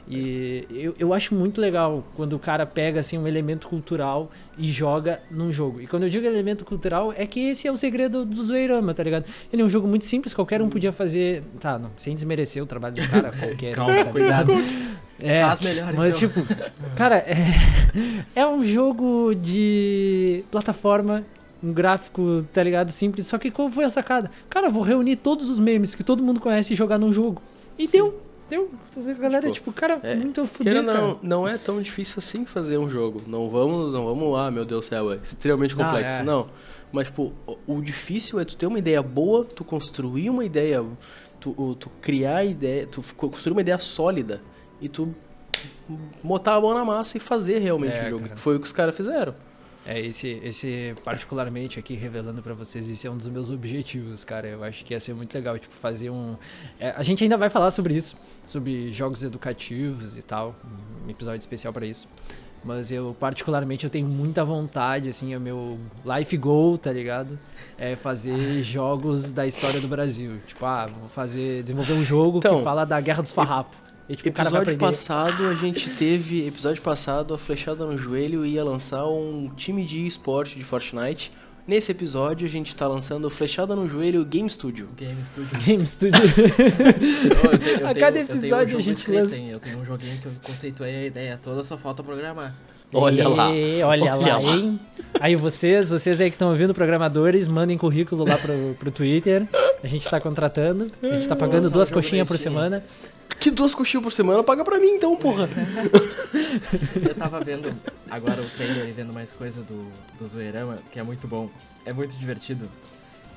[0.07, 4.65] E eu, eu acho muito legal quando o cara pega assim um elemento cultural e
[4.65, 5.81] joga num jogo.
[5.81, 9.03] E quando eu digo elemento cultural, é que esse é o segredo do Zoeirama, tá
[9.03, 9.25] ligado?
[9.53, 11.43] Ele é um jogo muito simples, qualquer um podia fazer.
[11.59, 14.53] Tá, não, sem desmerecer o trabalho do cara, qualquer um, Calma, tá cuidado.
[15.19, 16.43] É, Faz melhor, mas então.
[16.43, 16.55] tipo,
[16.97, 17.37] cara, é,
[18.35, 21.25] é um jogo de plataforma,
[21.63, 22.91] um gráfico, tá ligado?
[22.91, 23.27] Simples.
[23.27, 24.31] Só que qual foi a sacada?
[24.51, 27.41] Cara, vou reunir todos os memes que todo mundo conhece e jogar num jogo.
[27.79, 28.21] E deu,
[28.57, 28.71] deu.
[28.97, 30.83] A galera, Tipo, tipo, cara, é, muito cara.
[30.83, 33.23] não, não é tão difícil assim fazer um jogo.
[33.27, 36.17] Não vamos, não vamos, ah, meu Deus do céu, é extremamente Não, complexo.
[36.17, 36.23] é.
[36.23, 36.49] Não.
[36.93, 40.85] Mas, tipo, o, o difícil é tu ter uma ideia boa, tu construir uma ideia,
[41.41, 44.41] tu, tu criar ideia, tu construir uma ideia sólida
[44.81, 45.11] e tu
[46.23, 48.25] botar a mão na massa e fazer realmente É, o jogo.
[48.29, 48.37] cara.
[48.37, 49.35] Foi o que os caras fizeram.
[49.87, 54.49] É, esse, esse particularmente aqui, revelando pra vocês, esse é um dos meus objetivos, cara.
[54.49, 56.37] Eu acho que ia ser muito legal, tipo, fazer um...
[56.81, 58.17] é, a gente ainda vai falar sobre isso,
[58.47, 60.55] sobre jogos educativos e tal,
[61.07, 62.09] um episódio especial pra isso.
[62.65, 67.39] Mas eu, particularmente, eu tenho muita vontade, assim, é o meu life goal, tá ligado?
[67.77, 70.39] É fazer jogos da história do Brasil.
[70.47, 73.84] Tipo, ah, vou fazer, desenvolver um jogo Então, que fala da Guerra dos Farrapos.
[74.09, 76.47] E, tipo, o cara vai Episódio passado, a gente teve.
[76.47, 81.33] Episódio passado, a Flechada no Joelho ia lançar um time de esporte de Fortnite.
[81.67, 84.87] Nesse episódio, a gente tá lançando o Flechada no Joelho Game Studio.
[84.95, 85.59] Game Studio.
[85.65, 86.21] Game Studio.
[86.23, 89.41] Eu- eu tenho- eu A cada um episódio a gente lança-?
[89.41, 92.55] Eu tenho um joguinho que eu conceituei a ideia toda, só falta programar.
[92.93, 93.51] Olha lá.
[93.53, 94.57] E, olha, Olha lá, lá.
[94.57, 94.79] hein?
[95.19, 99.49] Aí vocês, vocês aí que estão ouvindo, programadores, mandem currículo lá pro, pro Twitter.
[99.83, 100.93] A gente tá contratando.
[101.03, 102.85] A gente tá pagando Lançar duas coxinhas por semana.
[103.41, 104.43] Que duas coxinhas por semana?
[104.43, 105.49] Paga pra mim então, porra.
[107.07, 107.71] Eu tava vendo
[108.11, 111.51] agora o trailer e vendo mais coisa do, do Zoeirama, que é muito bom.
[111.85, 112.69] É muito divertido.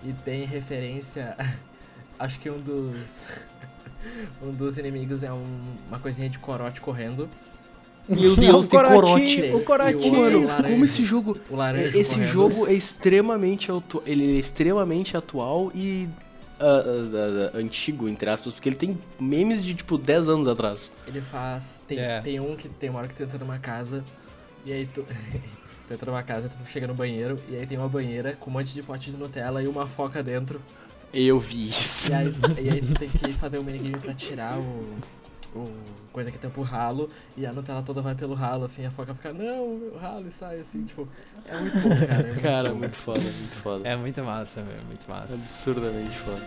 [0.06, 1.36] E tem referência.
[2.20, 3.24] Acho que um dos.
[4.42, 7.28] Um dos inimigos é um- uma coisinha de corote correndo.
[8.08, 9.52] Meu o Deus, corotinho, corote.
[9.54, 10.48] o corotinho.
[10.48, 11.36] Mano, como esse jogo.
[11.50, 11.56] O
[12.00, 12.32] Esse correndo.
[12.32, 13.70] jogo é extremamente
[14.06, 16.08] ele é extremamente atual e
[16.60, 16.84] ah,
[17.54, 20.92] ah, antigo, entre aspas, porque ele tem memes de tipo 10 anos atrás.
[21.06, 21.84] Ele faz.
[21.88, 22.22] Tem, É.
[22.22, 24.04] tem um que tem uma hora que tu entra numa casa
[24.66, 25.06] e aí tu.
[25.88, 28.54] tu entra numa casa, tu chega no banheiro e aí tem uma banheira com um
[28.54, 30.62] monte de pote de Nutella e uma foca dentro.
[31.14, 32.10] Eu vi isso.
[32.10, 34.98] E aí, e aí tu tem que fazer um minigame pra tirar o.
[35.56, 35.68] o
[36.12, 39.14] coisa que tampa o ralo e a Nutella toda vai pelo ralo, assim, a foca
[39.14, 41.08] fica, não, o ralo e sai assim, tipo.
[41.48, 42.14] É muito bom, cara.
[42.20, 42.76] É muito Cara, bom.
[42.80, 43.88] muito foda, muito foda.
[43.88, 45.34] É muito massa, meu, muito massa.
[45.36, 46.42] Absurdamente foda.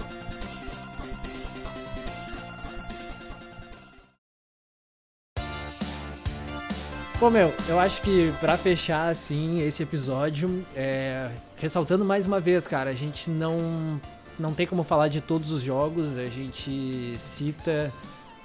[7.19, 12.67] Pô, meu, eu acho que pra fechar, assim, esse episódio, é, ressaltando mais uma vez,
[12.67, 14.01] cara, a gente não,
[14.39, 17.93] não tem como falar de todos os jogos, a gente cita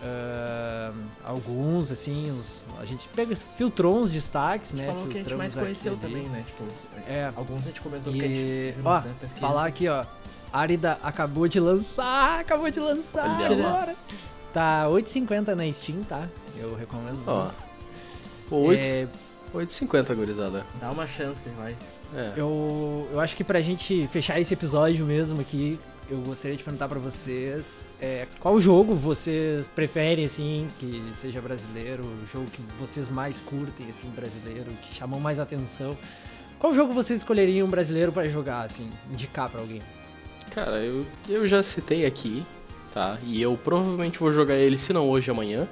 [0.02, 0.92] ah,
[1.24, 4.86] alguns, assim, os- a gente pega, filtrou uns destaques, né?
[4.86, 6.02] falou que a gente mais conheceu ali.
[6.02, 6.44] também, né?
[6.46, 6.64] Tipo,
[7.08, 9.48] É, alguns a gente comentou que a gente e, viu ó, pesquisa.
[9.48, 10.06] falar aqui, ó,
[10.52, 13.70] Arida acabou de lançar, acabou de lançar Olha lá.
[13.70, 13.96] agora.
[14.54, 16.28] Tá 8,50 na Steam, tá?
[16.58, 17.64] Eu recomendo Ó, muito.
[18.50, 19.08] Pô, 8, É,
[19.54, 20.66] 8,50, gurizada.
[20.80, 21.76] Dá uma chance, vai.
[22.16, 22.32] É.
[22.38, 25.78] Eu, eu acho que pra gente fechar esse episódio mesmo aqui,
[26.10, 32.04] eu gostaria de perguntar pra vocês é, qual jogo vocês preferem, assim, que seja brasileiro,
[32.04, 35.98] o jogo que vocês mais curtem, assim, brasileiro, que chamam mais atenção.
[36.60, 39.82] Qual jogo vocês escolheriam brasileiro pra jogar, assim, indicar pra alguém?
[40.54, 42.46] Cara, eu, eu já citei aqui,
[42.94, 43.18] tá?
[43.24, 45.68] E eu provavelmente vou jogar ele, se não hoje, amanhã.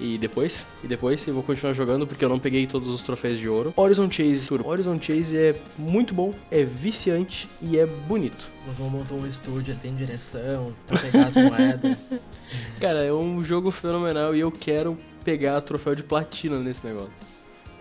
[0.00, 3.38] E depois, e depois eu vou continuar jogando porque eu não peguei todos os troféus
[3.38, 3.72] de ouro.
[3.76, 4.68] Horizon Chase Turbo.
[4.68, 8.48] Horizon Chase é muito bom, é viciante e é bonito.
[8.66, 11.96] O Osmond montou um estúdio, ele tem direção, pra pegar as moedas.
[12.80, 17.12] Cara, é um jogo fenomenal e eu quero pegar troféu de platina nesse negócio.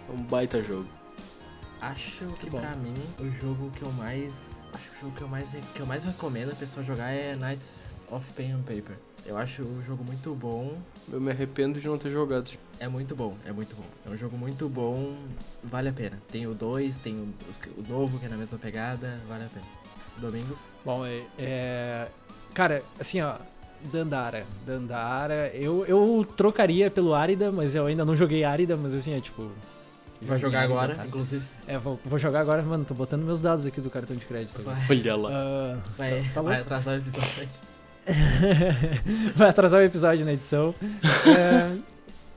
[0.09, 0.87] É um baita jogo.
[1.79, 2.59] Acho que bom.
[2.59, 4.67] pra mim, o jogo que eu mais.
[4.73, 7.35] Acho que o jogo que eu mais, que eu mais recomendo a pessoa jogar é
[7.35, 8.97] Knights of Pen and Paper.
[9.27, 10.77] Eu acho o jogo muito bom.
[11.11, 12.49] Eu me arrependo de não ter jogado.
[12.79, 13.83] É muito bom, é muito bom.
[14.05, 15.15] É um jogo muito bom,
[15.61, 16.17] vale a pena.
[16.29, 17.33] Tem o 2, tem o,
[17.77, 19.65] o novo que é na mesma pegada, vale a pena.
[20.17, 22.07] Domingos, Bom, é, é-
[22.53, 23.35] Cara, assim, ó.
[23.91, 24.45] Dandara.
[24.65, 25.49] Dandara.
[25.53, 29.51] Eu, eu trocaria pelo Árida, mas eu ainda não joguei Árida, mas assim, é tipo.
[30.21, 31.05] vai jogar Árida, agora, tá?
[31.05, 31.45] inclusive.
[31.67, 32.83] É, vou, vou jogar agora, mano.
[32.85, 34.59] Tô botando meus dados aqui do cartão de crédito.
[34.63, 35.29] Vai, Olha lá.
[35.31, 36.47] Ah, vai, tá bom.
[36.49, 37.47] vai atrasar o episódio.
[39.35, 40.73] vai atrasar o episódio na edição.
[41.25, 41.77] É,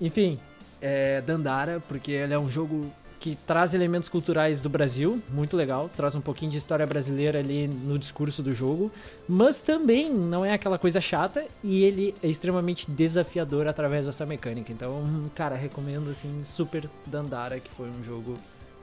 [0.00, 0.38] enfim,
[0.80, 2.90] é Dandara, porque ele é um jogo
[3.20, 7.68] que traz elementos culturais do Brasil, muito legal, traz um pouquinho de história brasileira ali
[7.68, 8.90] no discurso do jogo,
[9.28, 14.72] mas também não é aquela coisa chata e ele é extremamente desafiador através dessa mecânica.
[14.72, 18.32] Então, cara, recomendo assim super Dandara, que foi um jogo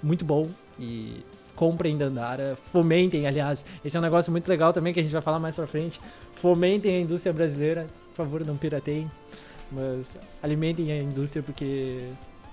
[0.03, 0.47] muito bom
[0.79, 1.25] e
[1.57, 5.23] comprem Dandara, fomentem, aliás, esse é um negócio muito legal também que a gente vai
[5.23, 5.99] falar mais pra frente.
[6.33, 9.09] Fomentem a indústria brasileira, por favor, não pirateiem,
[9.71, 11.99] mas alimentem a indústria porque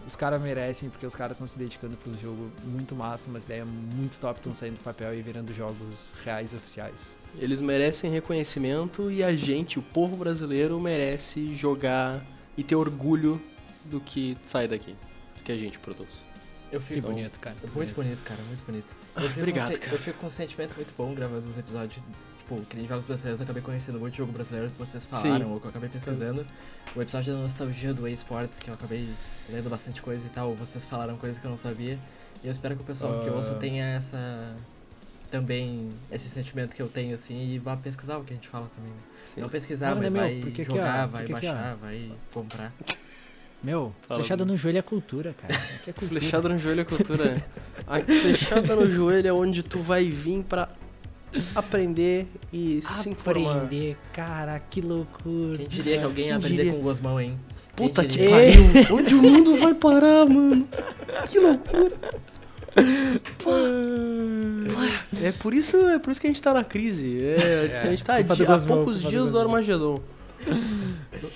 [0.07, 3.45] os caras merecem, porque os caras estão se dedicando para um jogo muito massa, umas
[3.45, 7.17] ideias muito top estão saindo do papel e virando jogos reais oficiais.
[7.39, 12.25] Eles merecem reconhecimento e a gente, o povo brasileiro, merece jogar
[12.57, 13.39] e ter orgulho
[13.85, 14.97] do que sai daqui,
[15.37, 16.25] do que a gente produz.
[16.75, 17.55] Eu Que fico, bonito, cara.
[17.63, 18.97] É Muito bonito, cara, muito bonito.
[19.15, 19.93] Eu fico, obrigado, cara.
[19.93, 22.03] eu fico com um sentimento muito bom gravando os episódios.
[22.39, 25.61] Tipo, que nem jogos brasileiros, eu acabei conhecendo muito jogo brasileiro que vocês falaram, ou
[25.61, 26.45] que eu acabei pesquisando.
[26.97, 29.09] O episódio da nostalgia do eSports, que eu acabei
[29.49, 31.97] lendo bastante coisa e tal, vocês falaram coisas que eu não sabia.
[32.43, 33.33] E eu espero que o pessoal que Ah.
[33.33, 34.55] ouça tenha essa.
[35.31, 38.69] Também esse sentimento que eu tenho, assim, e vá pesquisar o que a gente fala
[38.69, 38.91] também.
[38.93, 38.99] né?
[39.43, 42.13] Não pesquisar, Cara, mas né, meu, vai que, jogar, ó, vai que, ó, baixar, vai
[42.33, 42.73] comprar.
[43.65, 44.53] Meu, Fala, fechada Bruno.
[44.53, 45.55] no joelho é cultura, cara.
[45.55, 46.21] Aqui é cultura.
[46.21, 47.45] Flechada no joelho é cultura.
[47.89, 50.69] A flechada no joelho é onde tu vai vir pra
[51.55, 53.57] aprender e se informar.
[53.57, 55.57] Aprender, cara, que loucura.
[55.57, 56.73] Quem diria que alguém ia aprender diria?
[56.73, 57.39] com o Gosmão, hein?
[57.75, 58.63] Quem Puta que pariu!
[58.97, 60.69] Onde o mundo vai parar, mano?
[61.29, 61.93] Que loucura!
[63.39, 63.51] Pô.
[65.23, 67.19] É por isso, é por isso que a gente tá na crise.
[67.23, 69.39] É, a gente tá a Gosmão, poucos dias do.
[69.39, 70.01] Armagedon.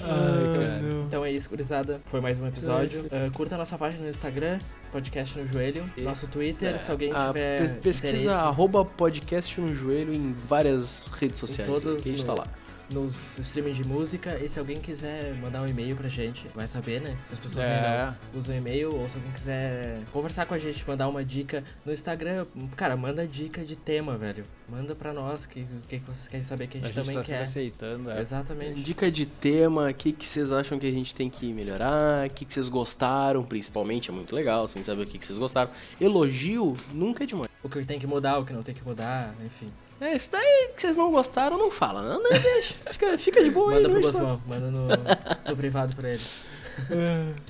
[0.02, 0.80] Ai, cara.
[0.82, 1.02] meu.
[1.04, 2.00] Então é isso, gurizada.
[2.04, 3.02] Foi mais um episódio.
[3.06, 4.58] Uh, curta a nossa página no Instagram,
[4.92, 5.84] podcast no joelho.
[5.98, 11.06] Nosso Twitter, se alguém Ah, tiver pe- pesquisa interesse arroba podcast no joelho em várias
[11.20, 11.68] redes sociais.
[11.70, 12.48] todas que a gente no- tá lá.
[12.90, 14.38] Nos streaming de música.
[14.42, 17.16] E se alguém quiser mandar um e-mail pra gente, vai saber, né?
[17.24, 17.74] Se as pessoas É.
[17.76, 21.92] ainda usam e-mail, ou se alguém quiser conversar com a gente, mandar uma dica no
[21.92, 24.44] Instagram, cara, manda dica de tema, velho.
[24.68, 27.04] Manda pra nós que- o que, que vocês querem saber que a A gente, gente
[27.04, 27.40] também tá quer.
[27.42, 28.20] aceitando, é.
[28.20, 28.82] Exatamente.
[28.82, 32.30] Dica de tema, o que, que vocês acham que a gente tem que melhorar, o
[32.30, 35.70] que, que vocês gostaram, principalmente, é muito legal, sem saber o que, que vocês gostaram.
[36.00, 37.48] Elogio nunca é demais.
[37.62, 39.68] O que tem que mudar, o que não tem que mudar, enfim.
[40.00, 43.50] É, isso daí que vocês não gostaram, não fala, não, não deixa, fica, fica de
[43.50, 43.82] boa aí.
[43.82, 46.22] Manda pro Gosmão, manda no, no privado pra ele.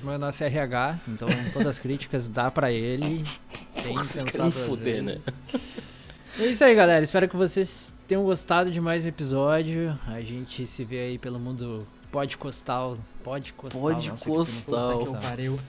[0.03, 3.23] Meu nosso RH, então todas as críticas dá pra ele,
[3.71, 5.11] sem pensar duas fuder, né?
[5.13, 5.27] vezes.
[6.39, 7.03] É isso aí, galera.
[7.03, 9.99] Espero que vocês tenham gostado de mais um episódio.
[10.07, 12.97] A gente se vê aí pelo mundo podcostal.
[13.23, 13.81] Podcostal.
[13.81, 14.29] Podcast.
[14.29, 14.87] nossa, que pena.
[14.87, 15.59] Puta que eu pariu.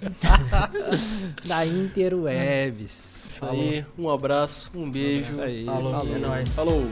[1.47, 3.31] Da Interwebs.
[3.31, 5.31] Isso aí, um abraço, um beijo.
[5.31, 5.65] Isso aí.
[5.65, 6.15] Falou, falou.
[6.15, 6.55] é nóis.
[6.55, 6.83] Falou.